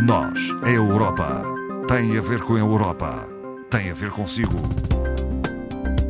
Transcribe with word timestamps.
Nós, 0.00 0.54
a 0.62 0.70
Europa, 0.70 1.42
tem 1.88 2.16
a 2.16 2.20
ver 2.20 2.40
com 2.42 2.54
a 2.54 2.58
Europa, 2.60 3.26
tem 3.68 3.90
a 3.90 3.94
ver 3.94 4.10
consigo. 4.12 4.56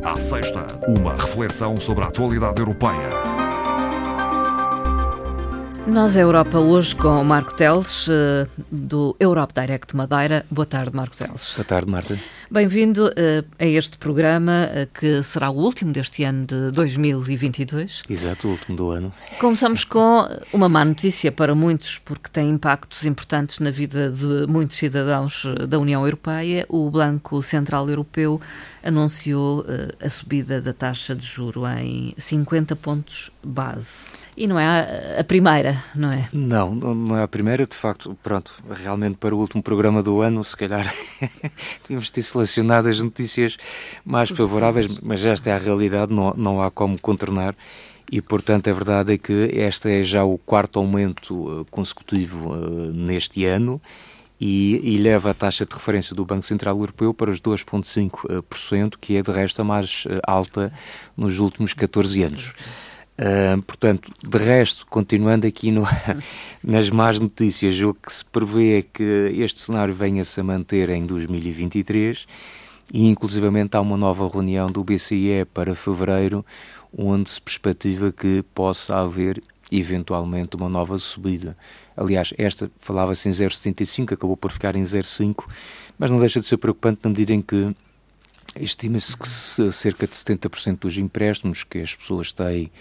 À 0.03 0.19
sexta, 0.19 0.67
uma 0.87 1.13
reflexão 1.13 1.75
sobre 1.75 2.03
a 2.03 2.07
atualidade 2.07 2.59
europeia. 2.59 3.09
Nós, 5.87 6.15
a 6.15 6.19
Europa, 6.19 6.59
hoje 6.59 6.95
com 6.95 7.19
o 7.19 7.25
Marco 7.25 7.55
Teles, 7.55 8.07
eh, 8.07 8.45
do 8.71 9.15
Europe 9.19 9.53
Direct 9.59 9.95
Madeira. 9.95 10.45
Boa 10.51 10.67
tarde, 10.67 10.95
Marco 10.95 11.17
Teles. 11.17 11.53
Boa 11.55 11.65
tarde, 11.65 11.89
Marta. 11.89 12.19
Bem-vindo 12.51 13.09
uh, 13.09 13.45
a 13.59 13.65
este 13.65 13.95
programa, 13.99 14.67
uh, 14.71 14.99
que 14.99 15.21
será 15.21 15.51
o 15.51 15.55
último 15.55 15.93
deste 15.93 16.23
ano 16.23 16.47
de 16.47 16.71
2022. 16.71 18.01
Exato, 18.09 18.47
o 18.47 18.51
último 18.51 18.75
do 18.75 18.89
ano. 18.89 19.13
Começamos 19.39 19.83
com 19.83 20.27
uma 20.51 20.67
má 20.67 20.83
notícia 20.83 21.31
para 21.31 21.53
muitos, 21.53 21.99
porque 21.99 22.27
tem 22.27 22.49
impactos 22.49 23.05
importantes 23.05 23.59
na 23.59 23.69
vida 23.69 24.09
de 24.09 24.47
muitos 24.47 24.77
cidadãos 24.77 25.45
eh, 25.45 25.67
da 25.67 25.77
União 25.77 26.03
Europeia. 26.03 26.65
O 26.69 26.89
Banco 26.89 27.39
Central 27.43 27.87
Europeu 27.87 28.41
anunciou 28.83 29.59
uh, 29.59 29.65
a 30.03 30.09
subida 30.09 30.59
da 30.59 30.73
taxa 30.73 31.13
de 31.13 31.27
juro 31.27 31.67
em 31.67 32.15
50 32.17 32.75
pontos 32.75 33.31
base. 33.43 34.07
E 34.35 34.47
não 34.47 34.57
é 34.57 34.65
a, 34.65 35.19
a, 35.19 35.23
primeira, 35.25 35.83
não 35.93 36.09
é? 36.09 36.29
Não, 36.31 36.73
não 36.73 37.17
é 37.17 37.23
a 37.23 37.27
primeira, 37.27 37.67
de 37.67 37.75
facto, 37.75 38.17
pronto, 38.23 38.53
realmente 38.69 39.17
para 39.17 39.35
o 39.35 39.37
último 39.37 39.61
programa 39.61 40.01
do 40.01 40.21
ano, 40.21 40.41
se 40.45 40.55
calhar 40.55 40.89
tínhamos 41.83 42.05
de 42.05 42.13
selecionadas 42.39 42.99
notícias 42.99 43.57
mais 44.05 44.29
favoráveis, 44.29 44.87
mas 45.01 45.25
esta 45.25 45.49
é 45.49 45.53
a 45.53 45.57
realidade, 45.57 46.13
não, 46.13 46.33
não 46.37 46.61
há 46.61 46.71
como 46.71 46.99
contornar. 46.99 47.55
E, 48.11 48.21
portanto, 48.21 48.69
a 48.69 48.73
verdade 48.73 49.13
é 49.13 49.17
que 49.17 49.33
este 49.53 49.99
é 49.99 50.03
já 50.03 50.23
o 50.23 50.37
quarto 50.37 50.79
aumento 50.79 51.61
uh, 51.61 51.65
consecutivo 51.69 52.51
uh, 52.51 52.91
neste 52.91 53.45
ano 53.45 53.79
e, 54.41 54.79
e, 54.83 54.97
leva 54.97 55.29
a 55.29 55.33
taxa 55.33 55.65
de 55.65 55.73
referência 55.73 56.15
do 56.15 56.25
Banco 56.25 56.43
Central 56.43 56.75
Europeu 56.77 57.13
para 57.13 57.29
os 57.29 57.39
2,5%, 57.39 58.95
que 58.99 59.17
é 59.17 59.21
de 59.21 59.31
resto 59.31 59.61
a 59.61 59.63
mais 59.63 60.05
uh, 60.05 60.19
alta 60.25 60.73
nos 61.15 61.37
últimos 61.37 61.73
14 61.73 62.23
anos. 62.23 62.55
Uh, 63.19 63.61
portanto, 63.63 64.09
de 64.25 64.37
resto, 64.37 64.87
continuando 64.87 65.45
aqui 65.45 65.71
no, 65.71 65.83
nas 66.63 66.89
más 66.89 67.19
notícias, 67.19 67.77
o 67.81 67.93
que 67.93 68.13
se 68.13 68.23
prevê 68.23 68.79
é 68.79 68.81
que 68.81 69.03
este 69.35 69.59
cenário 69.59 69.93
venha-se 69.93 70.39
a 70.39 70.43
manter 70.43 70.89
em 70.89 71.05
2023 71.05 72.25
e, 72.93 73.07
inclusivamente, 73.07 73.75
há 73.75 73.81
uma 73.81 73.97
nova 73.97 74.25
reunião 74.25 74.71
do 74.71 74.85
BCE 74.85 75.43
para 75.53 75.75
fevereiro, 75.75 76.45
onde 76.97 77.29
se 77.29 77.41
perspectiva 77.41 78.09
que 78.09 78.41
possa 78.55 78.95
haver 78.95 79.43
eventualmente 79.69 80.55
uma 80.55 80.69
nova 80.69 80.97
subida. 80.97 81.57
Aliás, 81.97 82.33
esta 82.37 82.71
falava-se 82.77 83.27
em 83.27 83.33
0,75, 83.33 84.13
acabou 84.13 84.37
por 84.37 84.49
ficar 84.49 84.77
em 84.77 84.81
0,5, 84.81 85.45
mas 85.97 86.09
não 86.09 86.19
deixa 86.19 86.39
de 86.39 86.45
ser 86.45 86.55
preocupante 86.55 87.01
na 87.03 87.09
medida 87.09 87.33
em 87.33 87.41
que 87.41 87.75
estima-se 88.57 89.17
que 89.17 89.27
cerca 89.27 90.07
de 90.07 90.13
70% 90.13 90.79
dos 90.79 90.97
empréstimos 90.97 91.65
que 91.65 91.79
as 91.79 91.93
pessoas 91.93 92.31
têm 92.31 92.71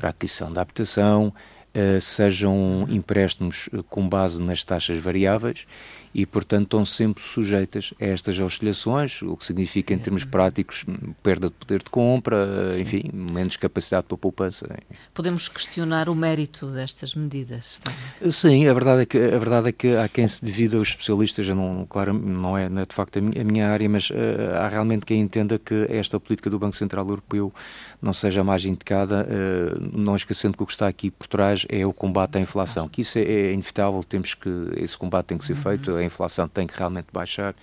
para 0.00 0.08
aquisição 0.08 0.50
da 0.50 0.62
habitação, 0.62 1.30
uh, 1.74 2.00
sejam 2.00 2.86
empréstimos 2.88 3.68
eh, 3.72 3.78
com 3.88 4.08
base 4.08 4.40
nas 4.40 4.64
taxas 4.64 4.98
variáveis 4.98 5.66
e, 6.12 6.26
portanto, 6.26 6.64
estão 6.64 6.84
sempre 6.84 7.22
sujeitas 7.22 7.94
a 8.00 8.04
estas 8.04 8.38
oscilações, 8.40 9.22
o 9.22 9.36
que 9.36 9.44
significa, 9.44 9.94
em 9.94 9.98
termos 9.98 10.24
práticos, 10.24 10.84
perda 11.22 11.48
de 11.48 11.54
poder 11.54 11.78
de 11.78 11.90
compra, 11.90 12.70
Sim. 12.70 12.80
enfim, 12.80 13.10
menos 13.12 13.56
capacidade 13.56 14.06
para 14.08 14.16
poupança. 14.16 14.66
Podemos 15.14 15.46
questionar 15.46 16.08
o 16.08 16.14
mérito 16.14 16.66
destas 16.66 17.14
medidas? 17.14 17.80
Sim, 18.28 18.66
a 18.66 18.72
verdade 18.72 19.02
é 19.02 19.06
que, 19.06 19.18
a 19.18 19.38
verdade 19.38 19.68
é 19.68 19.72
que 19.72 19.96
há 19.96 20.08
quem 20.08 20.26
se 20.26 20.44
divida, 20.44 20.78
os 20.78 20.88
especialistas, 20.88 21.46
já 21.46 21.54
não, 21.54 21.86
claro, 21.88 22.12
não 22.12 22.58
é, 22.58 22.68
não 22.68 22.82
é 22.82 22.84
de 22.84 22.94
facto 22.94 23.18
a 23.18 23.22
minha, 23.22 23.40
a 23.40 23.44
minha 23.44 23.68
área, 23.68 23.88
mas 23.88 24.10
uh, 24.10 24.14
há 24.56 24.68
realmente 24.68 25.06
quem 25.06 25.20
entenda 25.20 25.60
que 25.60 25.86
esta 25.88 26.18
política 26.18 26.50
do 26.50 26.58
Banco 26.58 26.76
Central 26.76 27.06
Europeu 27.08 27.54
não 28.02 28.12
seja 28.12 28.42
mais 28.42 28.64
indicada, 28.64 29.24
uh, 29.24 29.96
não 29.96 30.16
esquecendo 30.16 30.56
que 30.56 30.62
o 30.64 30.66
que 30.66 30.72
está 30.72 30.88
aqui 30.88 31.08
por 31.08 31.28
trás 31.28 31.59
é 31.68 31.84
o 31.86 31.92
combate 31.92 32.38
à 32.38 32.40
inflação, 32.40 32.88
que 32.88 33.00
isso 33.02 33.18
é, 33.18 33.22
é 33.22 33.52
inevitável, 33.52 34.02
temos 34.02 34.34
que, 34.34 34.48
esse 34.76 34.96
combate 34.96 35.26
tem 35.26 35.38
que 35.38 35.46
ser 35.46 35.54
feito, 35.54 35.94
a 35.94 36.04
inflação 36.04 36.48
tem 36.48 36.66
que 36.66 36.76
realmente 36.76 37.06
baixar. 37.12 37.54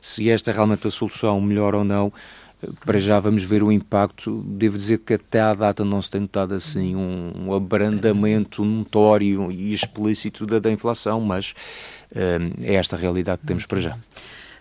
Se 0.00 0.30
esta 0.30 0.50
é 0.50 0.54
realmente 0.54 0.86
a 0.86 0.90
solução, 0.90 1.40
melhor 1.40 1.74
ou 1.74 1.84
não, 1.84 2.12
para 2.84 2.98
já 2.98 3.18
vamos 3.18 3.42
ver 3.42 3.62
o 3.62 3.72
impacto. 3.72 4.42
Devo 4.46 4.76
dizer 4.76 4.98
que 4.98 5.14
até 5.14 5.40
à 5.40 5.54
data 5.54 5.84
não 5.84 6.00
se 6.00 6.10
tem 6.10 6.20
notado 6.20 6.54
assim 6.54 6.94
um, 6.94 7.32
um 7.36 7.54
abrandamento 7.54 8.64
notório 8.64 9.50
e 9.50 9.72
explícito 9.72 10.46
da, 10.46 10.58
da 10.58 10.70
inflação, 10.70 11.20
mas 11.20 11.54
um, 12.14 12.64
é 12.64 12.74
esta 12.74 12.96
a 12.96 12.98
realidade 12.98 13.40
que 13.40 13.46
temos 13.46 13.66
para 13.66 13.80
já. 13.80 13.98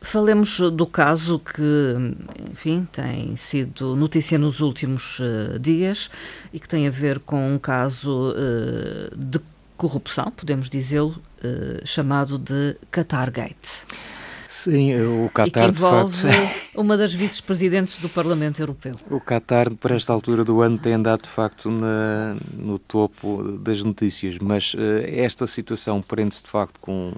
Falemos 0.01 0.59
do 0.59 0.85
caso 0.85 1.39
que, 1.39 1.95
enfim, 2.51 2.87
tem 2.91 3.35
sido 3.35 3.95
notícia 3.95 4.37
nos 4.37 4.61
últimos 4.61 5.19
uh, 5.19 5.59
dias 5.59 6.09
e 6.53 6.59
que 6.59 6.67
tem 6.67 6.87
a 6.87 6.91
ver 6.91 7.19
com 7.19 7.55
um 7.55 7.59
caso 7.59 8.31
uh, 8.31 9.15
de 9.15 9.39
corrupção, 9.75 10.31
podemos 10.31 10.69
dizê-lo, 10.69 11.21
uh, 11.43 11.85
chamado 11.85 12.37
de 12.37 12.75
Qatargate. 12.91 13.85
Sim, 14.51 14.95
o 14.95 15.29
Qatar, 15.29 15.69
e 15.69 15.71
que 15.71 15.77
envolve 15.77 16.11
de 16.11 16.21
facto. 16.23 16.71
uma 16.75 16.97
das 16.97 17.13
vice-presidentes 17.13 17.99
do 17.99 18.09
Parlamento 18.09 18.59
Europeu. 18.59 18.95
O 19.07 19.21
Qatar, 19.21 19.69
para 19.75 19.95
esta 19.95 20.11
altura 20.11 20.43
do 20.43 20.59
ano, 20.61 20.75
tem 20.75 20.93
andado 20.93 21.21
de 21.21 21.29
facto 21.29 21.69
na, 21.69 22.35
no 22.57 22.79
topo 22.79 23.43
das 23.59 23.83
notícias, 23.83 24.39
mas 24.39 24.73
uh, 24.73 24.79
esta 25.05 25.45
situação 25.45 26.01
prende-se 26.01 26.41
de 26.41 26.49
facto 26.49 26.79
com 26.79 27.13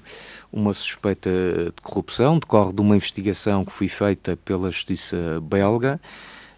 uma 0.51 0.73
suspeita 0.73 1.29
de 1.73 1.81
corrupção, 1.81 2.37
decorre 2.37 2.73
de 2.73 2.81
uma 2.81 2.97
investigação 2.97 3.63
que 3.63 3.71
foi 3.71 3.87
feita 3.87 4.37
pela 4.43 4.69
Justiça 4.69 5.39
belga 5.41 6.01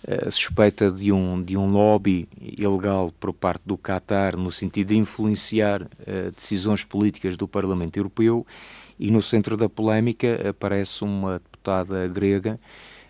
a 0.06 0.30
suspeita 0.30 0.92
de 0.92 1.14
um, 1.14 1.42
de 1.42 1.56
um 1.56 1.72
lobby 1.72 2.28
ilegal 2.42 3.14
por 3.20 3.32
parte 3.32 3.62
do 3.66 3.78
Qatar 3.78 4.36
no 4.36 4.52
sentido 4.52 4.88
de 4.88 4.98
influenciar 4.98 5.84
uh, 5.84 6.32
decisões 6.36 6.84
políticas 6.84 7.38
do 7.38 7.48
Parlamento 7.48 7.96
Europeu 7.96 8.46
e 9.04 9.12
no 9.12 9.22
centro 9.22 9.58
da 9.58 9.68
polémica 9.68 10.50
aparece 10.50 11.04
uma 11.04 11.34
deputada 11.34 12.08
grega, 12.08 12.58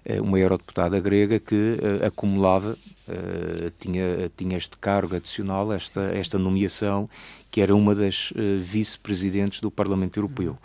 uh, 0.10 0.24
uma 0.24 0.40
eurodeputada 0.40 1.00
grega 1.00 1.40
que 1.40 1.54
uh, 1.54 2.08
acumulava, 2.08 2.76
tinha, 3.80 4.32
tinha 4.36 4.58
este 4.58 4.78
cargo 4.78 5.16
adicional, 5.16 5.72
esta, 5.72 6.02
esta 6.16 6.40
nomeação, 6.40 7.10
que 7.52 7.60
era 7.60 7.76
uma 7.76 7.94
das 7.94 8.32
vice-presidentes 8.62 9.60
do 9.60 9.70
Parlamento 9.70 10.18
Europeu. 10.18 10.58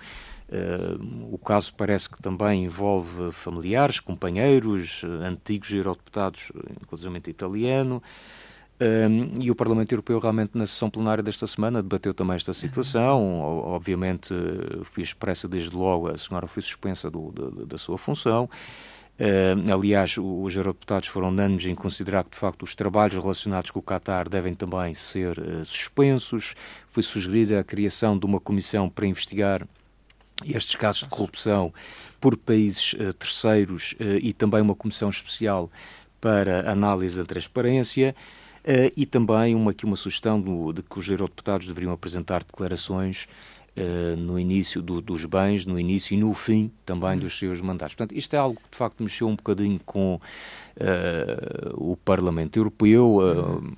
Uh, 0.48 1.34
o 1.34 1.36
caso 1.36 1.74
parece 1.74 2.08
que 2.08 2.22
também 2.22 2.64
envolve 2.64 3.32
familiares, 3.32 3.98
companheiros, 3.98 5.02
antigos 5.04 5.72
eurodeputados, 5.72 6.52
inclusive 6.80 7.20
italiano. 7.26 8.00
Um, 8.80 9.42
e 9.42 9.50
o 9.50 9.56
Parlamento 9.56 9.90
Europeu 9.90 10.20
realmente 10.20 10.52
na 10.54 10.64
sessão 10.64 10.88
plenária 10.88 11.22
desta 11.22 11.46
semana 11.48 11.82
debateu 11.82 12.14
também 12.14 12.36
esta 12.36 12.54
situação. 12.54 13.40
Obviamente 13.40 14.32
foi 14.84 15.02
expressa 15.02 15.48
desde 15.48 15.74
logo, 15.74 16.08
a 16.08 16.16
senhora 16.16 16.46
foi 16.46 16.62
suspensa 16.62 17.10
do, 17.10 17.32
da, 17.32 17.64
da 17.64 17.78
sua 17.78 17.98
função. 17.98 18.48
Uh, 19.18 19.72
aliás, 19.72 20.16
os 20.16 20.54
eurodeputados 20.54 21.08
foram 21.08 21.28
unânimes 21.28 21.66
em 21.66 21.74
considerar 21.74 22.22
que, 22.22 22.30
de 22.30 22.36
facto, 22.36 22.62
os 22.62 22.76
trabalhos 22.76 23.16
relacionados 23.16 23.72
com 23.72 23.80
o 23.80 23.82
Qatar 23.82 24.28
devem 24.28 24.54
também 24.54 24.94
ser 24.94 25.36
uh, 25.40 25.64
suspensos. 25.64 26.54
Foi 26.86 27.02
sugerida 27.02 27.58
a 27.58 27.64
criação 27.64 28.16
de 28.16 28.24
uma 28.24 28.38
comissão 28.38 28.88
para 28.88 29.06
investigar 29.08 29.66
estes 30.46 30.76
casos 30.76 31.02
de 31.02 31.08
corrupção 31.08 31.74
por 32.20 32.36
países 32.36 32.92
uh, 32.92 33.12
terceiros 33.12 33.96
e 33.98 34.32
também 34.32 34.60
uma 34.60 34.76
comissão 34.76 35.10
especial 35.10 35.68
para 36.20 36.70
análise 36.70 37.16
da 37.16 37.24
transparência 37.24 38.14
uh, 38.68 38.92
e 38.96 39.06
também 39.06 39.54
uma, 39.54 39.70
aqui 39.70 39.84
uma 39.84 39.96
sugestão 39.96 40.40
do, 40.40 40.72
de 40.72 40.82
que 40.82 40.98
os 40.98 41.08
eurodeputados 41.08 41.66
deveriam 41.66 41.92
apresentar 41.92 42.44
declarações 42.44 43.26
no 44.18 44.40
início 44.40 44.82
do, 44.82 45.00
dos 45.00 45.24
bens, 45.24 45.64
no 45.64 45.78
início 45.78 46.12
e 46.12 46.16
no 46.16 46.34
fim 46.34 46.68
também 46.84 47.10
uhum. 47.10 47.18
dos 47.20 47.38
seus 47.38 47.60
mandatos. 47.60 47.94
Portanto, 47.94 48.18
isto 48.18 48.34
é 48.34 48.36
algo 48.36 48.56
que 48.56 48.72
de 48.72 48.76
facto 48.76 49.00
mexeu 49.00 49.28
um 49.28 49.36
bocadinho 49.36 49.78
com 49.86 50.20
o 51.74 51.96
Parlamento 51.96 52.56
Europeu. 52.58 53.18
Uhum 53.18 53.76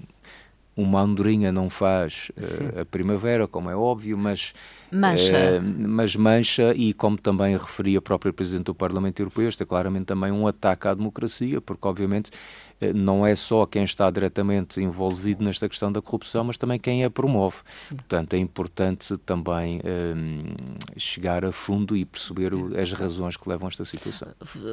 uma 0.81 1.00
andorinha 1.00 1.53
não 1.53 1.69
faz 1.69 2.31
uh, 2.37 2.81
a 2.81 2.85
primavera, 2.85 3.47
como 3.47 3.70
é 3.70 3.76
óbvio, 3.76 4.17
mas 4.17 4.55
mancha. 4.91 5.61
Uh, 5.61 5.88
mas 5.88 6.17
mancha 6.17 6.73
e 6.75 6.94
como 6.94 7.19
também 7.19 7.56
referia 7.56 7.99
a 7.99 8.03
própria 8.03 8.32
Presidente 8.32 8.67
do 8.67 8.75
Parlamento 8.75 9.20
Europeu, 9.20 9.49
este 9.49 9.62
é 9.62 9.67
claramente 9.67 10.06
também 10.06 10.32
um 10.32 10.47
ataque 10.47 10.88
à 10.88 10.94
democracia, 10.94 11.61
porque 11.61 11.87
obviamente 11.87 12.31
não 12.94 13.27
é 13.27 13.37
só 13.37 13.67
quem 13.67 13.85
está 13.85 14.11
diretamente 14.11 14.81
envolvido 14.81 15.44
nesta 15.44 15.69
questão 15.69 15.93
da 15.93 16.00
corrupção, 16.00 16.44
mas 16.44 16.56
também 16.56 16.79
quem 16.79 17.05
a 17.05 17.11
promove. 17.11 17.59
Sim. 17.73 17.97
Portanto, 17.97 18.35
é 18.35 18.38
importante 18.38 19.17
também 19.19 19.81
um, 19.85 20.55
chegar 20.97 21.44
a 21.44 21.53
fundo 21.53 21.97
e 21.97 22.05
perceber 22.05 22.53
as 22.81 22.93
razões 22.93 23.37
que 23.37 23.49
levam 23.49 23.67
a 23.67 23.71
esta 23.71 23.85
situação. 23.85 24.29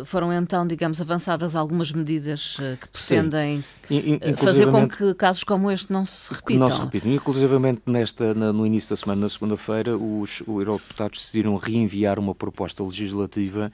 Foram 0.06 0.32
então, 0.32 0.66
digamos, 0.66 1.02
avançadas 1.02 1.56
algumas 1.56 1.92
medidas 1.92 2.58
eh, 2.62 2.78
que 2.80 2.88
pretendem 2.88 3.64
eh, 3.90 4.36
fazer 4.36 4.72
com 4.72 4.88
que 4.88 5.14
casos 5.14 5.44
como 5.44 5.70
este 5.70 5.92
não 5.92 6.06
se 6.06 6.34
repitam. 6.34 6.68
Não 6.68 6.72
se 6.72 6.82
repitam. 6.82 7.12
Inclusivamente 7.12 7.82
nesta, 7.86 8.34
no 8.34 8.66
início 8.66 8.92
da 8.92 8.98
semana, 8.98 9.22
na 9.22 9.30
segunda-feira, 9.30 9.98
os, 9.98 10.42
os 10.42 10.48
eurodeputados 10.48 11.20
decidiram 11.20 11.56
reenviar 11.58 12.20
uma 12.20 12.34
proposta 12.34 12.84
legislativa 12.84 13.72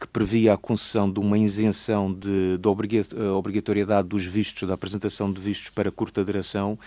que 0.00 0.08
previa 0.08 0.54
a 0.54 0.56
concessão 0.56 1.10
de 1.10 1.20
uma 1.20 1.38
isenção 1.38 2.12
de, 2.12 2.56
de 2.56 2.68
obrigatoriedade 2.68 4.08
dos 4.08 4.24
vistos, 4.24 4.66
da 4.66 4.74
apresentação 4.74 5.30
de 5.30 5.40
vistos 5.40 5.68
para 5.68 5.90
curta 5.90 6.24
duração, 6.24 6.78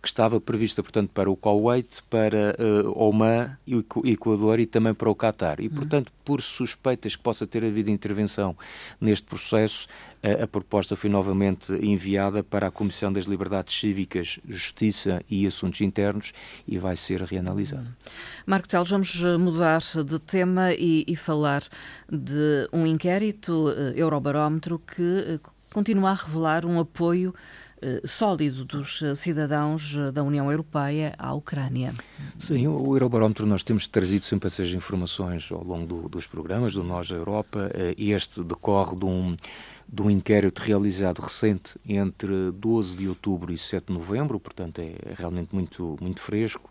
que 0.00 0.08
estava 0.08 0.40
prevista, 0.40 0.82
portanto, 0.82 1.10
para 1.12 1.30
o 1.30 1.36
Kuwait, 1.36 2.02
para 2.08 2.56
uh, 2.58 2.98
Oman 2.98 3.56
e 3.66 3.76
o 3.76 3.84
Equador 4.04 4.58
e 4.58 4.66
também 4.66 4.94
para 4.94 5.10
o 5.10 5.14
Qatar. 5.14 5.60
E, 5.60 5.68
uhum. 5.68 5.74
portanto, 5.74 6.12
por 6.24 6.40
suspeitas 6.40 7.16
que 7.16 7.22
possa 7.22 7.46
ter 7.46 7.64
havido 7.64 7.90
intervenção 7.90 8.56
neste 8.98 9.26
processo, 9.26 9.86
uh, 10.24 10.44
a 10.44 10.46
proposta 10.46 10.96
foi 10.96 11.10
novamente 11.10 11.72
enviada 11.74 12.42
para 12.42 12.68
a 12.68 12.70
Comissão 12.70 13.12
das 13.12 13.24
Liberdades 13.24 13.78
Cívicas, 13.78 14.40
Justiça 14.48 15.22
e 15.28 15.46
Assuntos 15.46 15.82
Internos 15.82 16.32
e 16.66 16.78
vai 16.78 16.96
ser 16.96 17.20
reanalisada. 17.22 17.82
Uhum. 17.82 18.10
Marco 18.46 18.68
Teles, 18.68 18.88
vamos 18.88 19.22
eh, 19.22 19.36
mudar 19.36 19.80
de 20.04 20.18
tema 20.18 20.72
e, 20.72 21.04
e 21.06 21.14
falar 21.14 21.62
de 22.10 22.68
um 22.72 22.86
inquérito 22.86 23.68
uh, 23.68 23.92
Eurobarómetro 23.94 24.78
que 24.78 25.40
continua 25.72 26.10
a 26.10 26.14
revelar 26.14 26.66
um 26.66 26.80
apoio 26.80 27.32
eh, 27.32 27.69
sólido 28.04 28.64
dos 28.64 29.02
eh, 29.02 29.14
cidadãos 29.14 29.96
eh, 29.96 30.12
da 30.12 30.22
União 30.22 30.50
Europeia 30.50 31.14
à 31.18 31.32
Ucrânia. 31.32 31.92
Sim, 32.38 32.66
o 32.68 32.94
Eurobarómetro 32.94 33.46
nós 33.46 33.62
temos 33.62 33.86
trazido 33.88 34.24
sempre 34.24 34.48
essas 34.48 34.68
informações 34.72 35.50
ao 35.50 35.64
longo 35.64 35.86
do, 35.86 36.08
dos 36.08 36.26
programas 36.26 36.74
do 36.74 36.84
Nós 36.84 37.10
Europa. 37.10 37.70
Este 37.96 38.42
decorre 38.42 38.96
de 38.96 39.04
um, 39.04 39.36
de 39.88 40.02
um 40.02 40.10
inquérito 40.10 40.60
realizado 40.60 41.20
recente 41.20 41.74
entre 41.88 42.50
12 42.52 42.96
de 42.96 43.08
outubro 43.08 43.52
e 43.52 43.58
7 43.58 43.86
de 43.86 43.92
novembro, 43.92 44.38
portanto 44.38 44.80
é 44.80 44.94
realmente 45.16 45.54
muito, 45.54 45.96
muito 46.00 46.20
fresco 46.20 46.70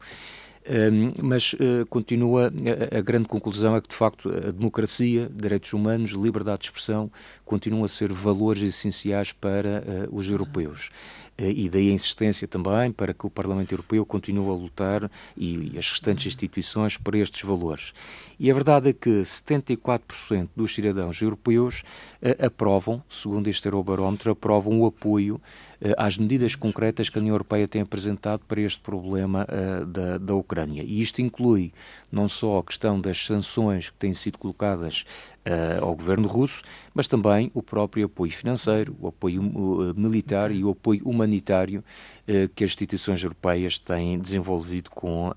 mas 1.24 1.54
uh, 1.54 1.86
continua, 1.90 2.52
a, 2.92 2.98
a, 2.98 3.02
grande 3.02 3.28
conclusão 3.28 3.76
é 3.76 3.82
que, 3.82 3.88
de 3.88 3.96
facto, 3.96 4.30
a 4.30 4.52
democracia, 4.52 5.30
direitos 5.34 5.74
humanos, 5.74 6.12
liberdade 6.12 6.60
de 6.60 6.66
expressão 6.66 7.12
continuam 7.46 7.84
a 7.84 7.88
ser 7.88 8.12
valores 8.12 8.62
essenciais 8.62 9.32
para 9.32 9.84
uh, 10.10 10.16
os 10.16 10.30
europeus. 10.30 10.92
Eh, 11.40 11.54
e 11.56 11.70
daí 11.70 11.90
a 11.90 11.94
insistência 11.94 12.48
também 12.48 12.92
para 12.92 13.14
que 13.14 13.26
o 13.26 13.30
Parlamento 13.30 13.72
Europeu 13.72 14.06
continue 14.06 14.50
a 14.50 14.54
lutar 14.54 15.10
e, 15.38 15.72
as 15.78 15.90
restantes 15.90 16.26
instituições 16.26 16.98
por 16.98 17.16
estes 17.16 17.42
valores. 17.44 17.94
E 18.38 18.52
a 18.52 18.54
verdade 18.54 18.90
é 18.90 18.94
que 18.94 19.22
74% 19.22 20.50
dos 20.56 20.74
cidadãos 20.74 21.22
europeus 21.22 21.84
uh, 22.22 22.46
aprovam, 22.46 23.04
segundo 23.10 23.48
este 23.48 23.68
Eurobarómetro, 23.68 24.32
aprovam 24.32 24.82
o 24.82 24.86
apoio 24.86 25.36
uh, 25.36 25.94
às 25.98 26.18
medidas 26.18 26.56
concretas 26.56 27.10
que 27.10 27.18
a 27.18 27.22
União 27.22 27.34
Europeia 27.34 27.68
tem 27.68 27.82
apresentado 27.82 28.42
para 28.48 28.62
este 28.62 28.80
problema 28.80 29.46
da, 29.88 30.18
da 30.18 30.36
Ucrânia. 30.36 30.84
E 30.84 31.02
isto 31.02 31.22
inclui 31.22 31.72
não 32.12 32.28
só 32.28 32.60
a 32.60 32.64
questão 32.64 33.00
das 33.00 33.26
sanções 33.26 33.90
que 33.90 33.96
têm 33.96 34.14
sido 34.14 34.38
colocadas 34.38 35.06
uh, 35.46 35.84
ao 35.84 35.96
governo 35.96 36.28
russo, 36.28 36.62
mas 36.94 37.08
também 37.08 37.52
o 37.54 37.62
próprio 37.62 38.06
apoio 38.06 38.32
financeiro, 38.32 38.96
o 39.00 39.08
apoio 39.08 39.42
uh, 39.42 40.00
militar 40.00 40.52
e 40.52 40.64
o 40.64 40.72
apoio 40.72 41.02
humanitário 41.06 41.84
uh, 42.28 42.50
que 42.56 42.64
as 42.64 42.72
instituições 42.72 43.24
europeias 43.24 43.80
têm 43.80 44.20
desenvolvido 44.20 44.90
com 44.90 45.32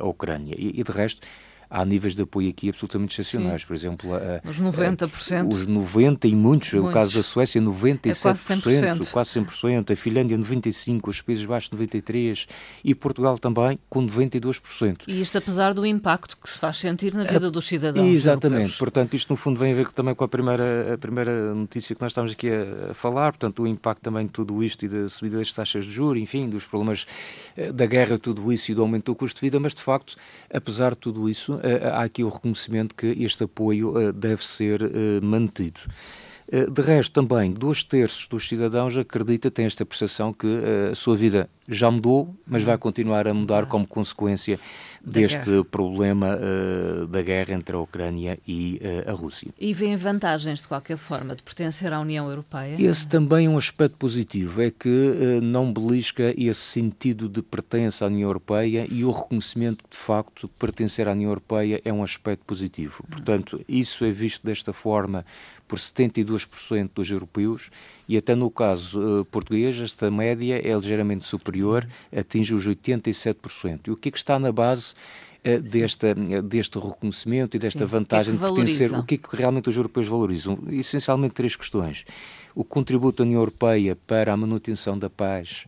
a 0.00 0.04
Ucrânia. 0.06 0.54
E, 0.58 0.80
e 0.80 0.82
de 0.82 0.90
resto, 0.90 1.26
há 1.68 1.84
níveis 1.84 2.14
de 2.14 2.22
apoio 2.22 2.48
aqui 2.50 2.68
absolutamente 2.68 3.12
excepcionais. 3.20 3.62
Sim. 3.62 3.66
Por 3.66 3.76
exemplo, 3.76 4.14
a, 4.14 4.48
os 4.48 4.60
90%. 4.60 5.52
os 5.52 5.66
90% 5.66 6.24
e 6.24 6.34
muitos, 6.34 6.72
muitos. 6.72 6.74
o 6.74 6.92
caso 6.92 7.16
da 7.16 7.22
Suécia, 7.22 7.60
97%, 7.60 8.06
é 8.06 8.14
quase 8.14 8.42
100%, 8.42 9.10
quase 9.10 9.40
100%, 9.40 9.92
a 9.92 9.96
Finlândia, 9.96 10.38
95%, 10.38 11.08
os 11.08 11.20
Países 11.20 11.44
Baixos, 11.44 11.70
93%, 11.70 12.48
e 12.84 12.94
Portugal 12.94 13.38
também, 13.38 13.78
com 13.88 14.04
92%. 14.04 15.02
E 15.06 15.20
isto 15.20 15.38
apesar 15.38 15.74
do 15.74 15.84
impacto 15.84 16.36
que 16.36 16.48
se 16.48 16.58
faz 16.58 16.78
sentir 16.78 17.14
na 17.14 17.24
vida 17.24 17.46
a, 17.46 17.50
dos 17.50 17.66
cidadãos. 17.66 18.06
Exatamente, 18.06 18.60
europeus. 18.60 18.78
portanto, 18.78 19.14
isto 19.14 19.30
no 19.30 19.36
fundo 19.36 19.58
vem 19.58 19.72
a 19.72 19.74
ver 19.74 19.92
também 19.92 20.14
com 20.14 20.24
a 20.24 20.28
primeira, 20.28 20.94
a 20.94 20.98
primeira 20.98 21.54
notícia 21.54 21.94
que 21.94 22.02
nós 22.02 22.12
estamos 22.12 22.32
aqui 22.32 22.48
a, 22.50 22.90
a 22.90 22.94
falar, 22.94 23.32
portanto, 23.32 23.62
o 23.62 23.66
impacto 23.66 24.02
também 24.02 24.26
de 24.26 24.32
tudo 24.32 24.62
isto 24.62 24.84
e 24.84 24.88
da 24.88 25.08
subida 25.08 25.38
das 25.38 25.52
taxas 25.52 25.84
de 25.84 25.92
juros, 25.92 26.22
enfim, 26.22 26.48
dos 26.48 26.64
problemas 26.64 27.06
eh, 27.56 27.72
da 27.72 27.86
guerra, 27.86 28.18
tudo 28.18 28.52
isso 28.52 28.70
e 28.70 28.74
do 28.74 28.82
aumento 28.82 29.06
do 29.06 29.14
custo 29.14 29.40
de 29.40 29.46
vida, 29.46 29.58
mas 29.58 29.74
de 29.74 29.82
facto, 29.82 30.16
apesar 30.52 30.92
de 30.92 30.98
tudo 30.98 31.28
isso, 31.28 31.55
eh, 31.62 31.88
há 31.88 32.02
aqui 32.02 32.22
o 32.22 32.28
reconhecimento 32.28 32.94
que 32.94 33.06
este 33.22 33.44
apoio 33.44 33.98
eh, 33.98 34.12
deve 34.12 34.44
ser 34.44 34.82
eh, 34.82 35.20
mantido. 35.22 35.80
De 36.48 36.80
resto, 36.80 37.12
também, 37.12 37.52
dois 37.52 37.82
terços 37.82 38.28
dos 38.28 38.46
cidadãos 38.46 38.96
acredita, 38.96 39.50
têm 39.50 39.66
esta 39.66 39.84
percepção 39.84 40.32
que 40.32 40.46
a 40.92 40.94
sua 40.94 41.16
vida 41.16 41.50
já 41.68 41.90
mudou, 41.90 42.36
mas 42.46 42.62
vai 42.62 42.78
continuar 42.78 43.26
a 43.26 43.34
mudar 43.34 43.66
como 43.66 43.84
consequência 43.84 44.56
deste 45.06 45.50
guerra. 45.50 45.64
problema 45.64 46.36
uh, 46.36 47.06
da 47.06 47.22
guerra 47.22 47.54
entre 47.54 47.76
a 47.76 47.78
Ucrânia 47.78 48.38
e 48.46 48.80
uh, 48.82 49.10
a 49.10 49.12
Rússia. 49.12 49.48
E 49.58 49.72
vêem 49.72 49.96
vantagens, 49.96 50.60
de 50.60 50.66
qualquer 50.66 50.96
forma, 50.96 51.36
de 51.36 51.44
pertencer 51.44 51.92
à 51.92 52.00
União 52.00 52.28
Europeia? 52.28 52.76
Esse 52.78 53.06
também 53.06 53.46
é 53.46 53.48
um 53.48 53.56
aspecto 53.56 53.96
positivo, 53.96 54.60
é 54.60 54.70
que 54.70 54.88
uh, 54.88 55.40
não 55.40 55.72
belisca 55.72 56.34
esse 56.36 56.60
sentido 56.60 57.28
de 57.28 57.40
pertença 57.40 58.04
à 58.04 58.08
União 58.08 58.28
Europeia 58.28 58.86
e 58.90 59.04
o 59.04 59.10
reconhecimento 59.12 59.84
que, 59.84 59.90
de 59.90 59.96
facto, 59.96 60.48
pertencer 60.58 61.06
à 61.06 61.12
União 61.12 61.30
Europeia 61.30 61.80
é 61.84 61.92
um 61.92 62.02
aspecto 62.02 62.44
positivo. 62.44 63.04
Portanto, 63.08 63.64
isso 63.68 64.04
é 64.04 64.10
visto 64.10 64.44
desta 64.44 64.72
forma 64.72 65.24
por 65.66 65.78
72% 65.78 66.90
dos 66.94 67.10
europeus 67.10 67.70
e 68.08 68.16
até 68.16 68.34
no 68.34 68.50
caso 68.50 69.20
uh, 69.20 69.24
português 69.24 69.80
esta 69.80 70.10
média 70.10 70.60
é 70.64 70.74
ligeiramente 70.74 71.24
superior, 71.24 71.86
atinge 72.16 72.54
os 72.54 72.68
87%. 72.68 73.80
E 73.88 73.90
o 73.90 73.96
que 73.96 74.08
é 74.08 74.12
que 74.12 74.18
está 74.18 74.38
na 74.38 74.52
base 74.52 74.94
desta, 75.62 76.08
uh, 76.12 76.42
deste 76.42 76.78
reconhecimento 76.78 77.56
e 77.56 77.60
desta 77.60 77.86
Sim. 77.86 77.92
vantagem 77.92 78.36
que 78.36 78.44
é 78.44 78.48
que 78.48 78.54
de 78.54 78.54
pertencer? 78.54 78.98
O 78.98 79.02
que 79.04 79.14
é 79.14 79.18
que 79.18 79.36
realmente 79.36 79.68
os 79.68 79.76
europeus 79.76 80.06
valorizam? 80.06 80.58
Essencialmente 80.70 81.34
três 81.34 81.54
questões. 81.54 82.04
O 82.54 82.64
contributo 82.64 83.18
da 83.18 83.24
União 83.24 83.40
Europeia 83.40 83.96
para 84.06 84.32
a 84.32 84.36
manutenção 84.36 84.98
da 84.98 85.08
paz 85.08 85.66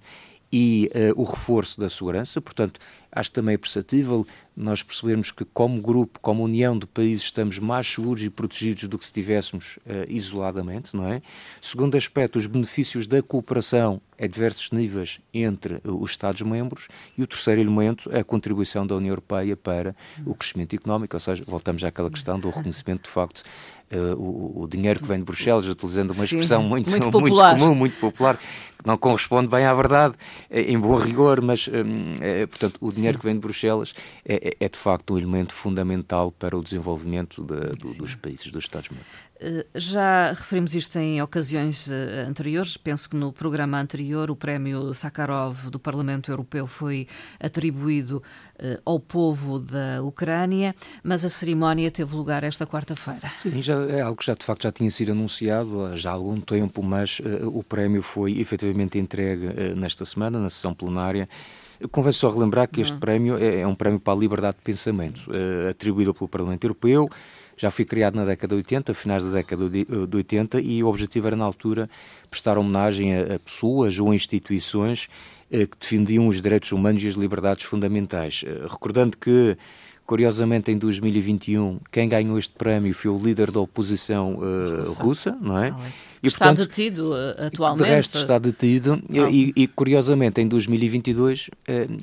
e 0.53 0.91
uh, 0.95 1.21
o 1.21 1.25
reforço 1.25 1.79
da 1.81 1.89
segurança, 1.89 2.41
portanto, 2.41 2.81
acho 3.13 3.31
também 3.33 3.59
perceptível 3.59 4.27
nós 4.57 4.83
percebermos 4.83 5.31
que, 5.31 5.45
como 5.45 5.81
grupo, 5.81 6.19
como 6.21 6.43
união 6.43 6.77
de 6.77 6.87
países, 6.87 7.25
estamos 7.25 7.59
mais 7.59 7.87
seguros 7.87 8.23
e 8.25 8.31
protegidos 8.31 8.85
do 8.85 8.99
que 8.99 9.05
se 9.05 9.11
estivéssemos 9.11 9.79
uh, 9.79 10.05
isoladamente, 10.09 10.97
não 10.97 11.07
é? 11.07 11.23
Segundo 11.61 11.97
aspecto, 11.97 12.37
os 12.37 12.47
benefícios 12.47 13.07
da 13.07 13.23
cooperação 13.23 14.01
a 14.21 14.27
diversos 14.27 14.73
níveis 14.73 15.21
entre 15.33 15.75
uh, 15.85 16.03
os 16.03 16.11
Estados-membros. 16.11 16.89
E 17.17 17.23
o 17.23 17.27
terceiro 17.27 17.61
elemento, 17.61 18.11
a 18.15 18.25
contribuição 18.25 18.87
da 18.87 18.97
União 18.97 19.13
Europeia 19.13 19.57
para 19.57 19.95
o 20.27 20.35
crescimento 20.35 20.75
económico, 20.75 21.15
ou 21.15 21.21
seja, 21.21 21.45
voltamos 21.47 21.85
àquela 21.85 22.11
questão 22.11 22.39
do 22.41 22.51
reconhecimento, 22.51 23.05
de 23.05 23.11
facto, 23.11 23.45
Uh, 23.91 24.15
o, 24.21 24.63
o, 24.65 24.69
dinheiro 24.69 25.01
que 25.01 25.07
vem 25.07 25.19
de 25.19 25.25
Bruxelas, 25.25 25.67
utilizando 25.67 26.11
uma 26.11 26.27
Sim, 26.27 26.37
expressão 26.37 26.63
muito, 26.63 26.91
muito, 26.91 27.09
muito, 27.21 27.37
comum, 27.37 27.75
muito 27.75 27.99
popular, 27.99 28.37
que 28.37 28.87
não 28.87 28.99
corresponde 28.99 29.49
bem 29.49 29.65
à 29.65 29.73
verdade, 29.73 30.15
em 30.51 30.79
bom 30.79 30.95
rigor, 30.95 31.41
mas, 31.41 31.69
um, 31.69 32.13
é, 32.21 32.47
portanto, 32.47 32.77
o 32.81 32.93
dinheiro 32.93 33.17
Sim. 33.17 33.21
que 33.21 33.27
vem 33.27 33.35
de 33.35 33.41
Bruxelas 33.41 33.95
é, 34.27 34.49
é, 34.49 34.57
é, 34.61 34.69
de 34.69 34.79
facto 34.79 35.15
um 35.15 35.19
elemento 35.19 35.55
fundamental 35.55 36.31
para 36.31 36.57
o 36.57 36.63
desenvolvimento 36.63 37.43
de, 37.43 37.77
do, 37.77 37.95
dos 37.95 38.15
países, 38.15 38.53
dos 38.53 38.65
Estados-membros. 38.65 39.09
Eh, 39.41 39.67
já 39.75 40.31
referimos 40.31 40.75
isto 40.75 40.99
em 40.99 41.23
ocasiões 41.23 41.89
eh, 41.91 42.27
anteriores. 42.29 42.77
Penso 42.77 43.09
que 43.09 43.17
no 43.17 43.33
programa 43.33 43.81
anterior 43.81 44.31
o 44.31 44.37
prémio 44.37 44.93
Sakharov 44.95 45.71
do 45.71 45.79
Parlamento 45.79 46.31
Europeu 46.31 46.67
foi 46.67 47.07
atribuído 47.39 48.23
eh, 48.59 48.81
ao 48.85 48.99
povo 48.99 49.59
da 49.61 50.03
Ucrânia, 50.03 50.75
mas 51.03 51.25
a 51.25 51.29
cerimónia 51.29 51.91
teve 51.91 52.15
lugar 52.17 52.43
esta 52.43 52.67
quarta-feira. 52.67 53.33
Sim, 53.37 53.63
já 53.63 53.75
é 53.85 54.01
algo 54.01 54.17
que 54.17 54.27
já 54.27 54.35
de 54.35 54.45
facto 54.45 54.65
já 54.65 54.73
tinha 54.73 54.91
sido 54.91 55.13
anunciado 55.13 55.97
já 55.97 56.11
há 56.11 56.15
algum 56.15 56.41
tempo, 56.41 56.83
mas 56.83 57.21
uh, 57.21 57.47
o 57.47 57.63
prémio 57.63 58.03
foi 58.03 58.41
efetivamente 58.41 58.99
entregue 58.99 59.47
uh, 59.47 59.77
nesta 59.77 60.05
semana, 60.05 60.41
na 60.41 60.51
sessão 60.51 60.75
plenária. 60.75 61.29
Convém 61.93 62.11
só 62.11 62.29
relembrar 62.29 62.69
que 62.69 62.81
este 62.81 62.95
uhum. 62.95 62.99
prémio 62.99 63.39
é, 63.39 63.61
é, 63.61 63.67
um 63.67 63.75
prémio 63.75 64.01
para 64.01 64.13
a 64.13 64.17
liberdade 64.17 64.57
de 64.57 64.65
pensamento, 64.65 65.31
uh, 65.31 65.69
atribuído 65.71 66.13
pelo 66.13 66.29
Parlamento 66.29 66.65
Europeu, 66.65 67.09
já 67.59 67.71
foi 67.71 67.85
criado 67.85 68.15
na 68.15 68.25
década 68.25 68.55
de 68.55 68.59
80, 68.59 68.95
finais 68.95 69.23
da 69.23 69.31
década 69.31 69.69
de 69.69 69.87
80, 70.15 70.61
e 70.61 70.83
o 70.83 70.87
objetivo 70.87 71.27
era, 71.27 71.37
na 71.37 71.45
altura, 71.45 71.91
prestar 72.31 72.57
homenagem 72.57 73.15
a, 73.15 73.35
a 73.35 73.39
pessoas 73.39 73.99
ou 73.99 74.15
instituições 74.15 75.09
eh, 75.51 75.67
que 75.67 75.77
defendiam 75.79 76.27
os 76.27 76.41
direitos 76.41 76.71
humanos 76.73 77.03
e 77.03 77.09
as 77.09 77.15
liberdades 77.15 77.65
fundamentais. 77.65 78.45
Eh, 78.47 78.67
recordando 78.69 79.17
que 79.17 79.59
Curiosamente, 80.09 80.71
em 80.73 80.79
2021, 80.79 81.81
quem 81.93 82.09
ganhou 82.09 82.39
este 82.39 82.55
prémio 82.55 82.95
foi 82.95 83.11
o 83.11 83.19
líder 83.19 83.51
da 83.51 83.61
oposição 83.61 84.39
uh, 84.39 84.91
russa, 84.95 85.37
não 85.39 85.59
é? 85.59 85.69
E, 86.23 86.29
está 86.29 86.47
portanto, 86.47 86.67
detido 86.67 87.13
uh, 87.13 87.47
atualmente. 87.47 87.85
De 87.85 87.91
resto, 87.91 88.17
está 88.17 88.39
detido. 88.39 89.03
E, 89.31 89.53
e, 89.55 89.67
curiosamente, 89.67 90.41
em 90.41 90.49
2022, 90.49 91.49
uh, 91.49 91.51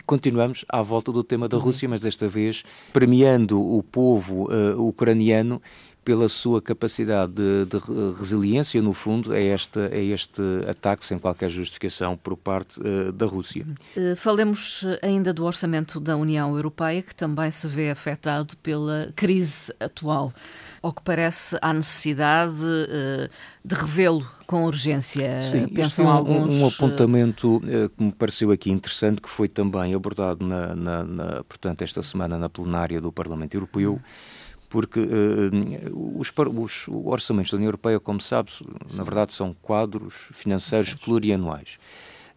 continuamos 0.05 0.63
à 0.69 0.83
volta 0.83 1.11
do 1.11 1.23
tema 1.23 1.47
da 1.47 1.57
uhum. 1.57 1.63
Rússia, 1.63 1.89
mas 1.89 2.01
desta 2.01 2.29
vez 2.29 2.63
premiando 2.93 3.59
o 3.59 3.81
povo 3.81 4.49
ucraniano 4.77 5.59
pela 6.05 6.29
sua 6.29 6.61
capacidade 6.61 7.33
de, 7.33 7.65
de, 7.65 7.79
resiliência, 8.19 8.79
no 8.79 8.93
fundo, 8.93 9.33
a 9.33 9.39
este, 9.39 9.79
a 9.79 9.97
este 9.97 10.41
ataque 10.69 11.03
sem 11.03 11.17
qualquer 11.17 11.49
justificação 11.49 12.15
por 12.15 12.37
parte 12.37 12.79
uh, 12.79 13.11
da 13.11 13.25
Rússia. 13.25 13.65
Uh, 13.97 14.15
falemos 14.15 14.85
ainda 15.01 15.33
do 15.33 15.43
orçamento 15.43 15.99
da 15.99 16.15
União 16.15 16.55
Europeia, 16.55 17.01
que 17.01 17.15
também 17.15 17.49
se 17.49 17.67
vê 17.67 17.89
afetado 17.89 18.55
pela 18.57 19.11
crise 19.15 19.73
atual. 19.79 20.31
Ao 20.79 20.93
que 20.93 21.01
parece, 21.01 21.57
há 21.59 21.73
necessidade 21.73 22.53
uh, 22.53 23.27
de 23.65 23.73
revê-lo 23.73 24.27
com 24.45 24.63
urgência. 24.65 25.41
Sim, 25.41 25.67
Pensam 25.69 26.05
um, 26.05 26.09
alguns... 26.09 26.53
um 26.53 26.67
apontamento 26.67 27.59
que 27.97 28.03
me 28.03 28.11
pareceu 28.11 28.51
aqui 28.51 28.69
interessante, 28.69 29.19
que 29.19 29.29
foi 29.29 29.47
também 29.47 29.95
abordado, 29.95 30.45
na, 30.45 30.75
na, 30.75 31.03
na 31.03 31.43
portanto, 31.45 31.81
esta 31.81 32.03
semana 32.03 32.37
na 32.37 32.47
plenária 32.47 33.01
do 33.01 33.11
Parlamento 33.11 33.55
Europeu. 33.55 33.93
Hum 33.93 34.34
porque 34.69 34.99
uh, 34.99 36.19
os, 36.19 36.33
os, 36.37 36.87
orçamentos 36.87 37.51
da 37.51 37.57
União 37.57 37.67
Europeia, 37.67 37.99
como 37.99 38.19
sabe, 38.19 38.51
na 38.93 39.03
verdade 39.03 39.33
são 39.33 39.55
quadros 39.61 40.29
financeiros 40.31 40.93
plurianuais. 40.93 41.77